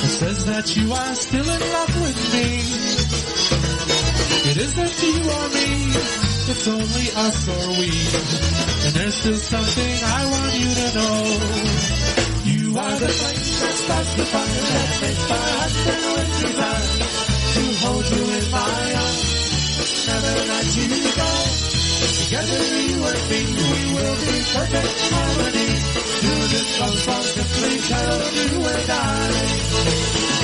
that 0.00 0.12
says 0.20 0.44
that 0.46 0.76
you 0.76 0.92
are 0.92 1.14
still 1.14 1.48
in 1.48 1.62
love 1.72 1.94
with 2.02 2.20
me. 2.34 2.48
It 4.50 4.56
isn't 4.56 4.96
you 5.04 5.16
or 5.28 5.46
me, 5.56 5.68
it's 6.52 6.66
only 6.68 7.06
us 7.26 7.38
or 7.48 7.66
we. 7.78 7.90
And 8.86 8.92
there's 8.96 9.14
still 9.14 9.36
something 9.36 9.94
I 10.04 10.22
want 10.32 10.52
you 10.58 10.70
to 10.80 10.88
know. 10.96 11.16
You 12.48 12.78
are 12.78 12.96
the 12.98 13.08
flame 13.08 13.46
that 13.62 13.74
starts 13.84 14.12
the 14.14 14.26
fire 14.32 14.62
that 14.72 14.90
makes 15.02 15.24
my 15.28 15.44
heart 15.54 15.74
burn 15.84 16.04
with 16.16 16.32
desire. 16.40 16.88
To 17.54 17.62
hold 17.84 18.06
you 18.10 18.24
in 18.38 18.46
my 18.50 18.84
arms, 18.96 20.06
never 20.08 20.34
let 20.50 20.66
you 20.76 20.88
go. 21.16 21.30
Together 22.18 22.62
you 22.88 22.96
and 23.06 23.22
me, 23.30 23.42
we 23.70 23.80
will 23.96 24.18
be 24.28 24.36
perfect 24.52 25.00
harmony. 25.12 25.77
Do 25.98 26.28
this 26.48 26.80
love 26.80 26.98
song 27.00 27.22
simply 27.22 27.78
titled 27.88 28.32
You 28.34 28.66
and 28.66 28.90
I. 28.90 30.37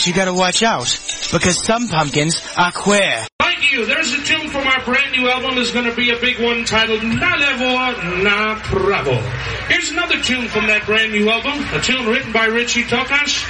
But 0.00 0.06
you 0.06 0.14
gotta 0.14 0.32
watch 0.32 0.62
out, 0.62 0.88
because 1.30 1.62
some 1.62 1.86
pumpkins 1.88 2.42
are 2.56 2.72
queer. 2.72 3.26
Thank 3.38 3.70
you. 3.70 3.84
There's 3.84 4.10
a 4.14 4.24
tune 4.24 4.48
from 4.48 4.66
our 4.66 4.82
brand 4.82 5.12
new 5.12 5.28
album. 5.28 5.58
It's 5.58 5.72
going 5.72 5.84
to 5.84 5.94
be 5.94 6.08
a 6.08 6.18
big 6.18 6.40
one 6.40 6.64
titled 6.64 7.02
Na 7.02 7.36
Levo 7.36 8.22
Na 8.24 8.54
Pravo. 8.60 9.20
Here's 9.68 9.90
another 9.90 10.18
tune 10.22 10.48
from 10.48 10.68
that 10.68 10.86
brand 10.86 11.12
new 11.12 11.28
album, 11.28 11.62
a 11.74 11.82
tune 11.82 12.06
written 12.06 12.32
by 12.32 12.46
Richie 12.46 12.84
Tokas, 12.84 13.46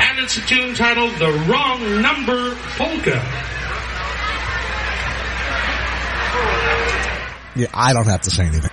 and 0.00 0.18
it's 0.18 0.36
a 0.38 0.40
tune 0.40 0.74
titled 0.74 1.14
The 1.20 1.30
Wrong 1.48 2.02
Number 2.02 2.56
Polka. 2.76 3.22
Yeah, 7.54 7.68
I 7.72 7.92
don't 7.92 8.08
have 8.08 8.22
to 8.22 8.30
say 8.32 8.46
anything. 8.46 8.71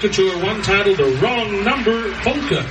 took 0.00 0.12
to 0.12 0.30
her 0.30 0.42
one 0.42 0.62
titled 0.62 0.96
The 0.96 1.04
Wrong 1.20 1.62
Number 1.62 2.10
Polka. 2.22 2.64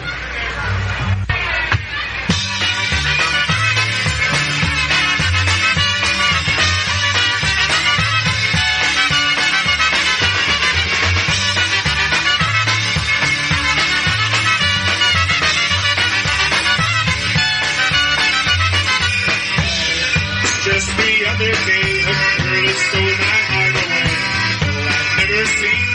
just 20.66 20.98
the 20.98 21.26
other 21.26 21.52
day, 21.52 21.90
a 22.02 22.16
girl 22.42 22.68
stole 22.74 23.02
my 23.02 23.40
heart 23.50 23.76
away. 23.76 24.10
I've 24.90 25.30
never 25.30 25.46
seen 25.46 25.89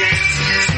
asked 0.00 0.77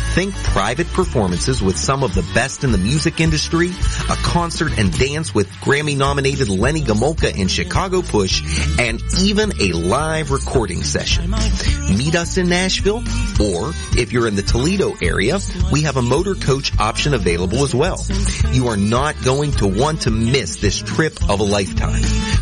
Think 0.13 0.35
private 0.35 0.87
performances 0.87 1.61
with 1.61 1.77
some 1.77 2.03
of 2.03 2.13
the 2.13 2.23
best 2.33 2.65
in 2.65 2.73
the 2.73 2.77
music 2.77 3.21
industry, 3.21 3.69
a 4.09 4.15
concert 4.17 4.77
and 4.77 4.91
dance 4.99 5.33
with 5.33 5.49
Grammy 5.61 5.95
nominated 5.95 6.49
Lenny 6.49 6.81
Gomulka 6.81 7.39
and 7.39 7.49
Chicago 7.49 8.01
Push, 8.01 8.77
and 8.77 9.01
even 9.21 9.53
a 9.61 9.71
live 9.71 10.31
recording 10.31 10.83
session. 10.83 11.31
Meet 11.31 12.15
us 12.15 12.37
in 12.37 12.49
Nashville, 12.49 13.03
or 13.39 13.71
if 13.97 14.11
you're 14.11 14.27
in 14.27 14.35
the 14.35 14.41
Toledo 14.41 14.93
area, 15.01 15.39
we 15.71 15.83
have 15.83 15.95
a 15.95 16.01
motor 16.01 16.35
coach 16.35 16.77
option 16.77 17.13
available 17.13 17.63
as 17.63 17.73
well. 17.73 18.05
You 18.51 18.67
are 18.67 18.77
not 18.77 19.15
going 19.23 19.53
to 19.53 19.67
want 19.67 20.01
to 20.01 20.11
miss 20.11 20.57
this 20.57 20.81
trip 20.81 21.23
of 21.29 21.39
a 21.39 21.43
lifetime. 21.43 22.03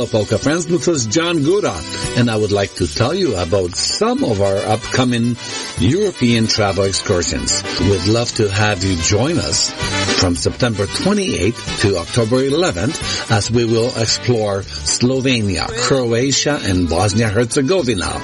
Hello, 0.00 0.10
Polka 0.10 0.38
friends. 0.38 0.64
This 0.64 0.88
is 0.88 1.04
John 1.04 1.42
Gora, 1.42 1.78
and 2.16 2.30
I 2.30 2.34
would 2.34 2.52
like 2.52 2.74
to 2.76 2.86
tell 2.86 3.12
you 3.12 3.36
about 3.36 3.76
some 3.76 4.24
of 4.24 4.40
our 4.40 4.56
upcoming 4.56 5.36
European 5.78 6.46
travel 6.46 6.84
excursions. 6.84 7.62
We'd 7.80 8.06
love 8.06 8.32
to 8.36 8.50
have 8.50 8.82
you 8.82 8.96
join 8.96 9.38
us 9.38 9.70
from 10.18 10.36
September 10.36 10.86
28th 10.86 11.80
to 11.82 11.98
October 11.98 12.36
11th 12.36 13.30
as 13.30 13.50
we 13.50 13.66
will 13.66 13.88
explore 13.88 14.62
Slovenia, 14.62 15.68
Croatia, 15.82 16.58
and 16.62 16.88
Bosnia-Herzegovina. 16.88 18.22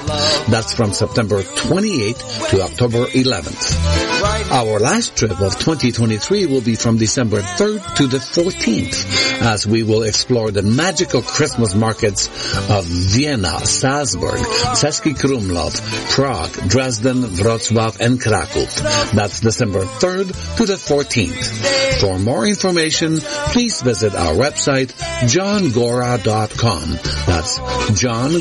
That's 0.49 0.73
from 0.73 0.93
September 0.93 1.43
28th 1.43 2.49
to 2.49 2.63
October 2.63 3.05
11th. 3.05 4.26
Our 4.49 4.79
last 4.79 5.17
trip 5.17 5.39
of 5.41 5.59
2023 5.59 6.45
will 6.45 6.61
be 6.61 6.75
from 6.75 6.97
December 6.97 7.41
3rd 7.41 7.95
to 7.95 8.07
the 8.07 8.17
14th 8.17 9.27
as 9.41 9.67
we 9.67 9.83
will 9.83 10.03
explore 10.03 10.51
the 10.51 10.61
magical 10.61 11.21
Christmas 11.21 11.75
markets 11.75 12.27
of 12.69 12.85
Vienna, 12.85 13.59
Salzburg, 13.65 14.39
Český 14.79 15.13
Krumlov, 15.15 15.79
Prague, 16.11 16.69
Dresden, 16.69 17.23
Wrocław, 17.23 17.99
and 17.99 18.21
Krakow. 18.21 18.65
That's 19.13 19.41
December 19.41 19.83
3rd 19.83 20.57
to 20.57 20.65
the 20.65 20.75
14th. 20.75 21.99
For 22.01 22.19
more 22.19 22.47
information, 22.47 23.19
please 23.51 23.81
visit 23.81 24.15
our 24.15 24.33
website, 24.33 24.93
johngora.com. 25.27 26.89
That's 27.25 27.59
johngora.com. 27.99 28.37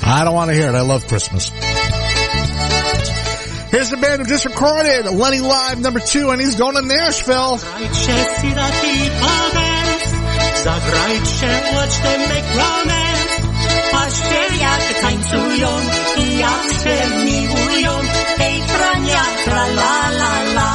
I 0.04 0.24
don't 0.24 0.34
want 0.34 0.50
to 0.50 0.54
hear 0.54 0.68
it. 0.68 0.74
I 0.76 0.82
love 0.82 1.08
Christmas. 1.08 1.50
Here's 3.72 3.90
the 3.90 3.96
band 3.96 4.22
who 4.22 4.28
just 4.28 4.44
recorded 4.44 5.06
Lenny 5.06 5.40
Live 5.40 5.80
number 5.80 5.98
two, 5.98 6.30
and 6.30 6.40
he's 6.40 6.54
going 6.54 6.76
to 6.76 6.82
Nashville. 6.82 7.58
Zagrajcie, 15.32 15.60
watch 15.60 15.92
them 16.12 16.12
make 16.12 16.12
romance. 16.12 16.12
Patrzcie 16.12 16.12
jak 16.12 16.14
tańcują 16.14 16.16
i 16.16 16.18
jak 16.20 16.42
się 16.52 17.24
miłują. 17.24 18.00
Hej, 18.38 18.62
frania, 18.62 19.22
tra 19.44 19.64
la 19.66 20.08
la 20.10 20.32
la. 20.54 20.70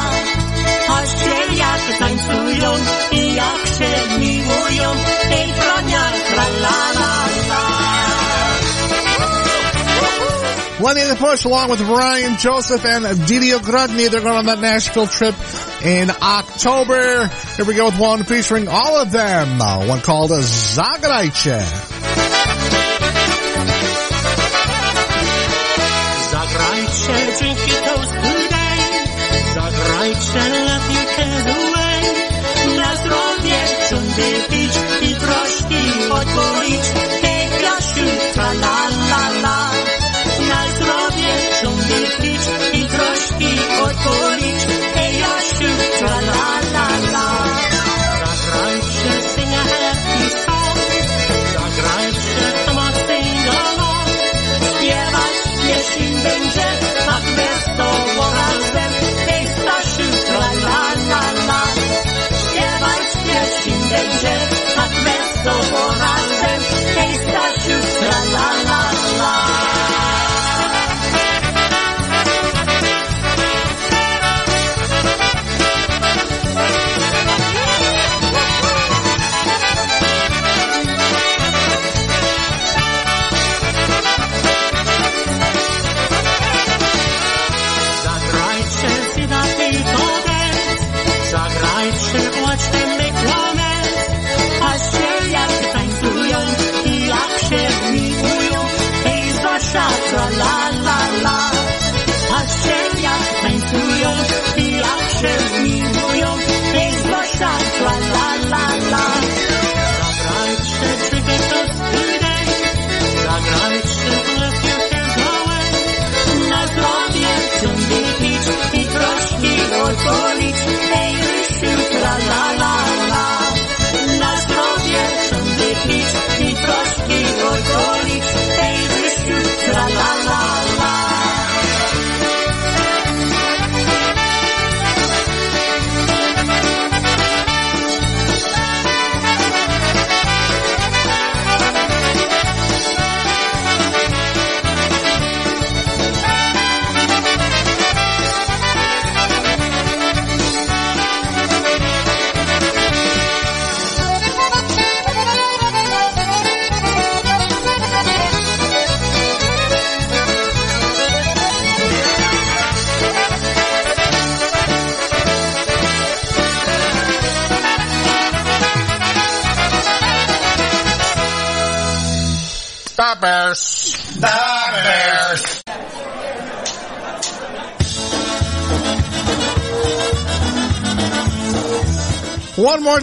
Patrzcie 0.88 1.56
jak 1.56 2.00
tańcują 2.00 2.72
i 3.12 3.36
jak 3.36 3.68
się 3.78 4.20
miłują. 4.20 4.96
Hej, 5.30 5.54
frania, 5.54 6.12
tra 6.30 6.46
la 6.62 6.92
la 7.00 7.26
la. 7.50 7.64
Lenny 10.80 11.08
the 11.08 11.16
Push, 11.16 11.46
along 11.46 11.72
with 11.72 11.82
Ryan 11.82 12.38
Joseph 12.40 12.86
and 12.86 13.06
Didio 13.28 13.60
Grodny, 13.60 14.10
they're 14.10 14.22
going 14.22 14.38
on 14.38 14.46
that 14.46 14.60
Nashville 14.60 15.08
trip 15.08 15.36
in 15.84 16.12
October. 16.22 17.28
Here 17.56 17.66
we 17.66 17.74
go 17.74 17.86
with 17.86 18.00
one 18.00 18.24
featuring 18.24 18.68
all 18.68 19.02
of 19.02 19.12
them. 19.12 19.60
Uh, 19.60 19.88
one 19.88 20.02
called 20.02 20.32
Zagrajcie. 20.32 21.66
Zagrajcie, 26.88 27.38
drink 27.40 27.60
your 27.68 27.82
toast 27.84 28.14
today. 28.14 28.80
Zagrajcie, 29.54 30.44
you 30.94 31.04
get 31.18 31.48
away. 31.58 32.02
Na 32.78 32.96
zdrowie 32.96 33.58
chcą 33.82 33.96
wypić 33.96 34.74
i 35.02 35.16
troszki 35.16 36.12
odpolić. 36.12 37.17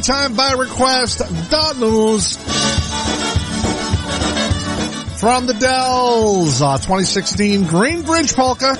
One 0.07 0.19
more 0.19 0.29
time 0.29 0.37
by 0.37 0.53
request, 0.53 1.21
news 1.79 2.37
from 5.19 5.47
the 5.47 5.55
Dells, 5.55 6.61
uh, 6.61 6.77
2016 6.77 7.65
Greenbridge 7.65 8.35
Polka. 8.35 8.75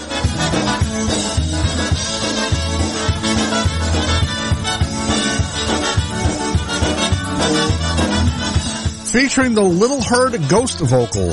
Featuring 9.11 9.55
the 9.55 9.63
Little 9.63 10.03
Herd 10.03 10.49
Ghost 10.49 10.81
vocal. 10.81 11.33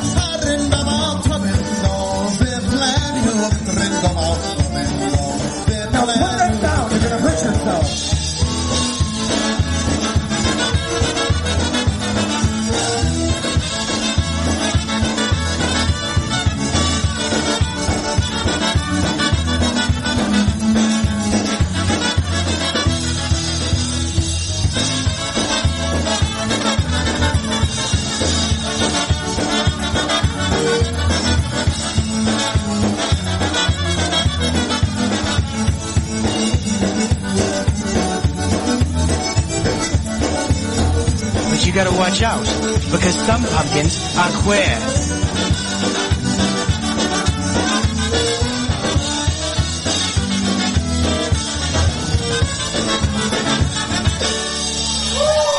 you 42.21 42.27
gotta 42.27 42.37
watch 42.37 42.53
out, 42.53 42.91
because 42.91 43.15
some 43.25 43.41
pumpkins 43.43 43.97
are 44.15 44.29
queer. 44.43 44.77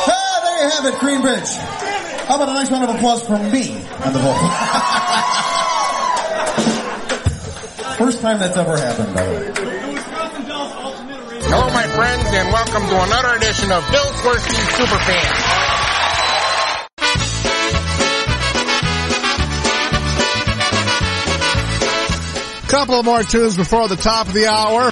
Ah, 0.07 0.41
there 0.45 0.63
you 0.63 0.71
have 0.71 0.87
it, 0.87 0.95
Greenbridge. 1.01 1.51
How 2.27 2.37
about 2.37 2.49
a 2.49 2.55
nice 2.55 2.71
round 2.71 2.85
of 2.85 2.91
applause 2.95 3.27
for 3.27 3.39
me 3.39 3.75
on 4.05 4.13
the 4.13 4.21
vocal? 4.21 4.49
First 7.99 8.21
time 8.21 8.39
that's 8.39 8.57
ever 8.57 8.77
happened, 8.77 9.13
by 9.15 9.25
the 9.25 9.33
way. 9.33 9.53
Hello, 11.45 11.67
my 11.75 11.87
friends, 11.89 12.33
and 12.33 12.53
welcome 12.53 12.87
to 12.89 13.03
another 13.03 13.35
edition 13.37 13.73
of 13.73 13.85
Bill 13.91 14.13
Swersty's 14.23 14.69
Superfan. 14.79 15.62
Couple 22.73 22.95
of 22.95 23.05
more 23.05 23.23
tunes 23.23 23.55
before 23.55 23.87
the 23.87 23.97
top 23.97 24.29
of 24.29 24.33
the 24.33 24.47
hour. 24.47 24.91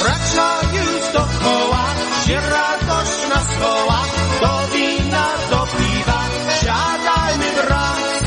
Wracają 0.00 0.84
dookoła, 1.12 1.84
gdzie 2.22 2.40
radość 2.40 3.28
nas 3.28 3.48
woła, 3.60 4.00
do 4.40 4.76
wina, 4.76 5.26
do 5.50 5.66
piwa, 5.66 6.22
siadajmy 6.60 7.52
wraz. 7.62 8.22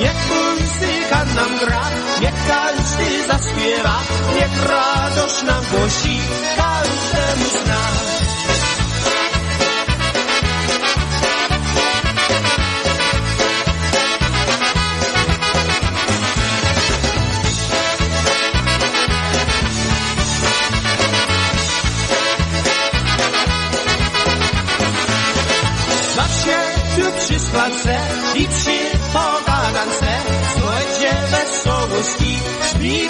Niech 0.00 0.20
muzyka 0.30 1.24
nam 1.24 1.58
gra, 1.58 1.90
niech 2.20 2.46
każdy 2.48 3.26
zaśpiewa, 3.26 4.02
niech 4.34 4.66
radość 4.66 5.42
nam 5.42 5.64
głosi, 5.70 6.20
każdemu 6.56 7.44
z 7.50 7.68
nas. 7.68 8.07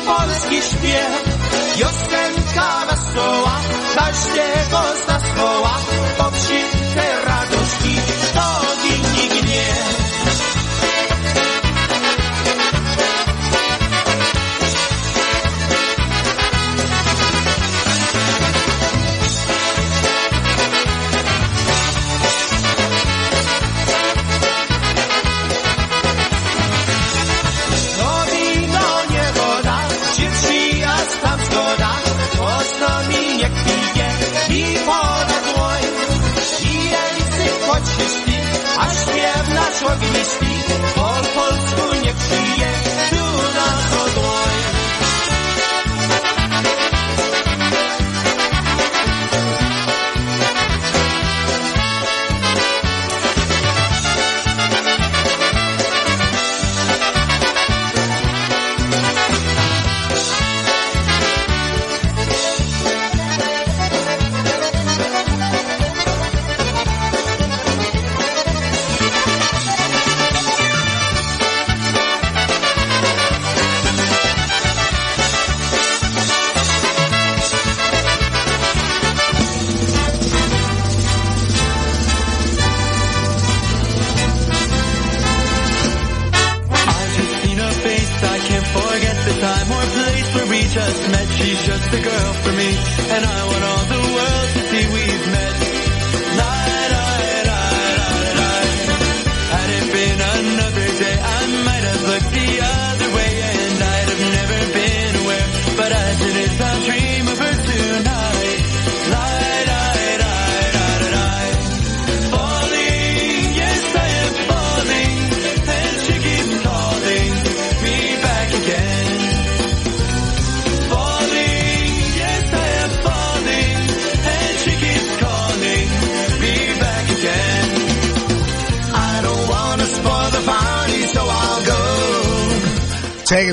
Polski 0.08 0.56
śpiew. 0.56 1.12
Piosenka 1.76 2.86
wesoła, 2.86 3.60
każdego 3.96 4.80
z 5.04 5.08
nas 5.08 5.22
woła 5.36 5.76
Po 6.18 6.30
wsi 6.30 6.77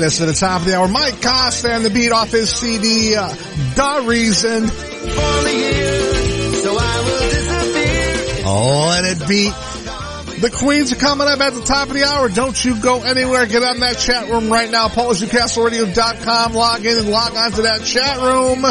us 0.06 0.20
at 0.20 0.26
the 0.26 0.32
top 0.32 0.60
of 0.60 0.66
the 0.66 0.76
hour. 0.76 0.88
Mike 0.88 1.20
Costa 1.20 1.72
and 1.72 1.84
the 1.84 1.90
beat 1.90 2.12
off 2.12 2.30
his 2.30 2.50
CD, 2.50 3.14
uh, 3.16 3.28
The 3.28 4.04
Reason. 4.06 4.64
Oh, 8.48 8.86
let 8.88 9.04
it 9.04 9.28
beat. 9.28 9.52
The 10.40 10.50
Queens 10.50 10.92
are 10.92 10.96
coming 10.96 11.26
up 11.26 11.40
at 11.40 11.54
the 11.54 11.62
top 11.62 11.88
of 11.88 11.94
the 11.94 12.04
hour. 12.04 12.28
Don't 12.28 12.62
you 12.64 12.80
go 12.80 13.02
anywhere. 13.02 13.46
Get 13.46 13.64
on 13.64 13.80
that 13.80 13.98
chat 13.98 14.28
room 14.28 14.52
right 14.52 14.70
now. 14.70 14.88
PolishNewcastleRadio.com. 14.88 16.52
Log 16.52 16.84
in 16.84 16.98
and 16.98 17.08
log 17.10 17.34
on 17.34 17.52
to 17.52 17.62
that 17.62 17.82
chat 17.84 18.18
room. 18.20 18.62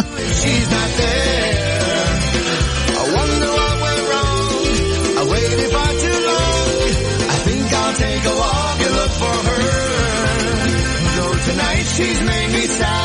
She's 11.96 12.22
made 12.24 12.52
me 12.52 12.68
sad. 12.68 13.05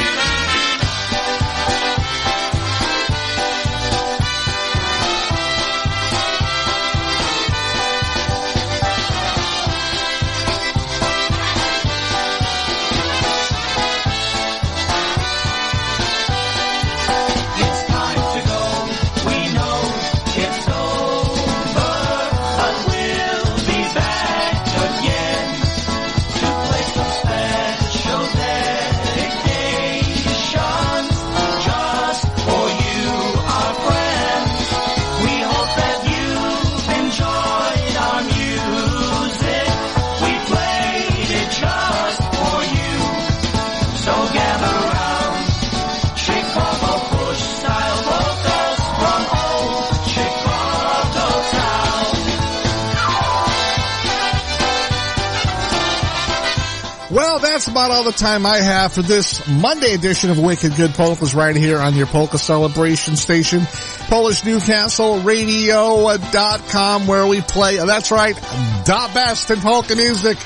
About 57.71 57.89
all 57.89 58.03
the 58.03 58.11
time 58.11 58.45
I 58.45 58.57
have 58.57 58.91
for 58.91 59.01
this 59.01 59.47
Monday 59.47 59.93
edition 59.93 60.29
of 60.29 60.37
Wicked 60.37 60.75
Good 60.75 60.91
Polkas 60.91 61.33
right 61.33 61.55
here 61.55 61.79
on 61.79 61.95
your 61.95 62.05
Polka 62.05 62.37
Celebration 62.37 63.15
Station, 63.15 63.61
Polish 64.09 64.43
Newcastle 64.43 65.19
Radio.com 65.19 67.07
where 67.07 67.25
we 67.25 67.39
play, 67.39 67.77
that's 67.77 68.11
right, 68.11 68.35
the 68.35 69.09
best 69.13 69.49
in 69.51 69.61
polka 69.61 69.95
music. 69.95 70.37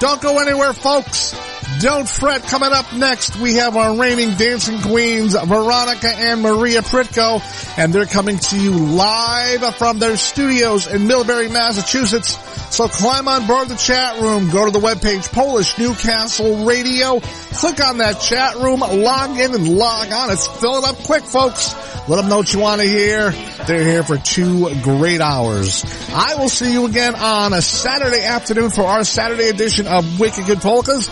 Don't 0.00 0.20
go 0.20 0.38
anywhere 0.38 0.74
folks. 0.74 1.34
Don't 1.80 2.06
fret. 2.06 2.42
Coming 2.42 2.72
up 2.72 2.92
next, 2.94 3.36
we 3.36 3.54
have 3.54 3.76
our 3.76 3.96
reigning 3.96 4.34
dancing 4.34 4.80
queens, 4.82 5.34
Veronica 5.34 6.08
and 6.08 6.42
Maria 6.42 6.82
Pritko, 6.82 7.40
and 7.78 7.92
they're 7.92 8.04
coming 8.04 8.38
to 8.38 8.60
you 8.60 8.72
live 8.72 9.74
from 9.76 9.98
their 9.98 10.18
studios 10.18 10.86
in 10.86 11.02
Millbury, 11.02 11.50
Massachusetts. 11.50 12.36
So 12.70 12.88
climb 12.88 13.28
on 13.28 13.46
board 13.46 13.68
the 13.68 13.76
chat 13.76 14.20
room, 14.20 14.50
go 14.50 14.66
to 14.66 14.70
the 14.70 14.84
webpage 14.84 15.32
Polish 15.32 15.78
Newcastle 15.78 16.64
Radio, 16.64 17.20
click 17.20 17.82
on 17.82 17.98
that 17.98 18.20
chat 18.20 18.56
room, 18.56 18.80
log 18.80 19.38
in 19.38 19.54
and 19.54 19.76
log 19.76 20.12
on. 20.12 20.30
It's 20.30 20.46
filling 20.46 20.84
up 20.84 20.96
quick, 21.04 21.24
folks. 21.24 21.74
Let 22.08 22.16
them 22.16 22.28
know 22.28 22.38
what 22.38 22.52
you 22.52 22.60
want 22.60 22.80
to 22.80 22.86
hear. 22.86 23.32
They're 23.66 23.82
here 23.82 24.04
for 24.04 24.16
two 24.16 24.72
great 24.82 25.20
hours. 25.20 25.84
I 26.10 26.36
will 26.36 26.48
see 26.48 26.72
you 26.72 26.86
again 26.86 27.14
on 27.16 27.52
a 27.52 27.60
Saturday 27.60 28.22
afternoon 28.22 28.70
for 28.70 28.82
our 28.82 29.02
Saturday 29.02 29.48
edition 29.48 29.86
of 29.86 30.20
Wicked 30.20 30.46
Good 30.46 30.60
Polkas. 30.60 31.06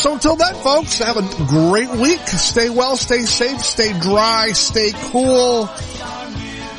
So 0.00 0.14
until 0.14 0.36
then, 0.36 0.54
folks, 0.54 0.98
have 0.98 1.16
a 1.16 1.44
great 1.46 1.90
week. 1.90 2.20
Stay 2.20 2.70
well, 2.70 2.96
stay 2.96 3.22
safe, 3.22 3.60
stay 3.60 3.92
dry, 3.98 4.52
stay 4.52 4.92
cool 4.94 5.68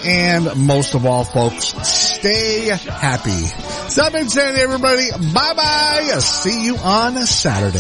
and 0.06 0.66
most 0.68 0.96
of 0.96 1.06
all, 1.06 1.24
folks, 1.24 1.66
stay 1.88 2.68
happy. 2.68 3.46
Stop 3.90 4.14
and 4.14 4.32
Sandy, 4.32 4.62
everybody. 4.62 5.10
Bye 5.34 5.54
bye. 5.54 6.20
See 6.20 6.66
you 6.66 6.78
on 6.78 7.16
Saturday. 7.26 7.80